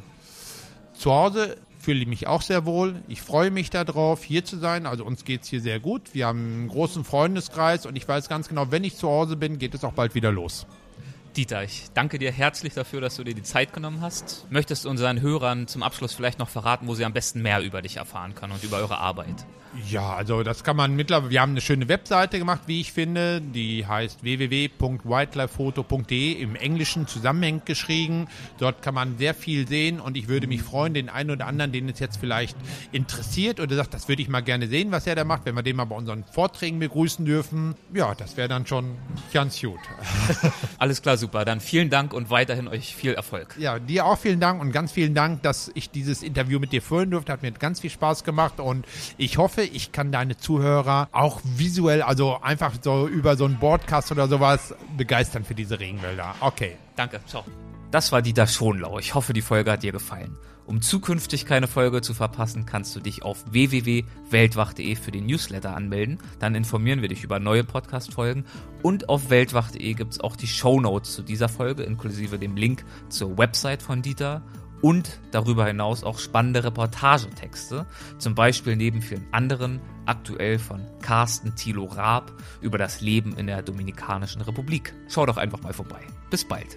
[0.94, 3.02] Zu Hause fühle ich mich auch sehr wohl.
[3.08, 4.86] Ich freue mich darauf, hier zu sein.
[4.86, 6.14] Also uns geht es hier sehr gut.
[6.14, 9.58] Wir haben einen großen Freundeskreis und ich weiß ganz genau, wenn ich zu Hause bin,
[9.58, 10.66] geht es auch bald wieder los.
[11.36, 14.48] Dieter, ich danke dir herzlich dafür, dass du dir die Zeit genommen hast.
[14.50, 17.82] Möchtest du unseren Hörern zum Abschluss vielleicht noch verraten, wo sie am besten mehr über
[17.82, 19.46] dich erfahren können und über eure Arbeit?
[19.88, 23.40] Ja, also das kann man mittlerweile, wir haben eine schöne Webseite gemacht, wie ich finde,
[23.40, 28.26] die heißt www.wildlifefoto.de im Englischen zusammenhängend geschrieben.
[28.58, 31.70] Dort kann man sehr viel sehen und ich würde mich freuen, den einen oder anderen,
[31.70, 32.56] den es jetzt vielleicht
[32.90, 35.62] interessiert oder sagt, das würde ich mal gerne sehen, was er da macht, wenn wir
[35.62, 37.76] den mal bei unseren Vorträgen begrüßen dürfen.
[37.94, 38.96] Ja, das wäre dann schon
[39.32, 39.78] ganz gut.
[40.78, 41.44] Alles klar, super.
[41.44, 43.54] Dann vielen Dank und weiterhin euch viel Erfolg.
[43.58, 46.82] Ja, dir auch vielen Dank und ganz vielen Dank, dass ich dieses Interview mit dir
[46.82, 47.32] führen durfte.
[47.32, 52.02] Hat mir ganz viel Spaß gemacht und ich hoffe, ich kann deine Zuhörer auch visuell,
[52.02, 56.34] also einfach so über so einen Broadcast oder sowas begeistern für diese Regenwälder.
[56.40, 56.76] Okay.
[56.96, 57.20] Danke.
[57.26, 57.44] Ciao.
[57.90, 58.98] Das war Dieter Schonlau.
[58.98, 60.36] Ich hoffe, die Folge hat dir gefallen.
[60.70, 66.18] Um zukünftig keine Folge zu verpassen, kannst du dich auf www.weltwach.de für den Newsletter anmelden.
[66.38, 68.44] Dann informieren wir dich über neue Podcast-Folgen.
[68.80, 72.84] Und auf weltwach.de gibt es auch die Show Notes zu dieser Folge, inklusive dem Link
[73.08, 74.42] zur Website von Dieter
[74.80, 77.84] und darüber hinaus auch spannende Reportagetexte,
[78.18, 83.62] zum Beispiel neben vielen anderen, aktuell von Carsten Thilo Raab über das Leben in der
[83.62, 84.94] Dominikanischen Republik.
[85.08, 86.02] Schau doch einfach mal vorbei.
[86.30, 86.76] Bis bald.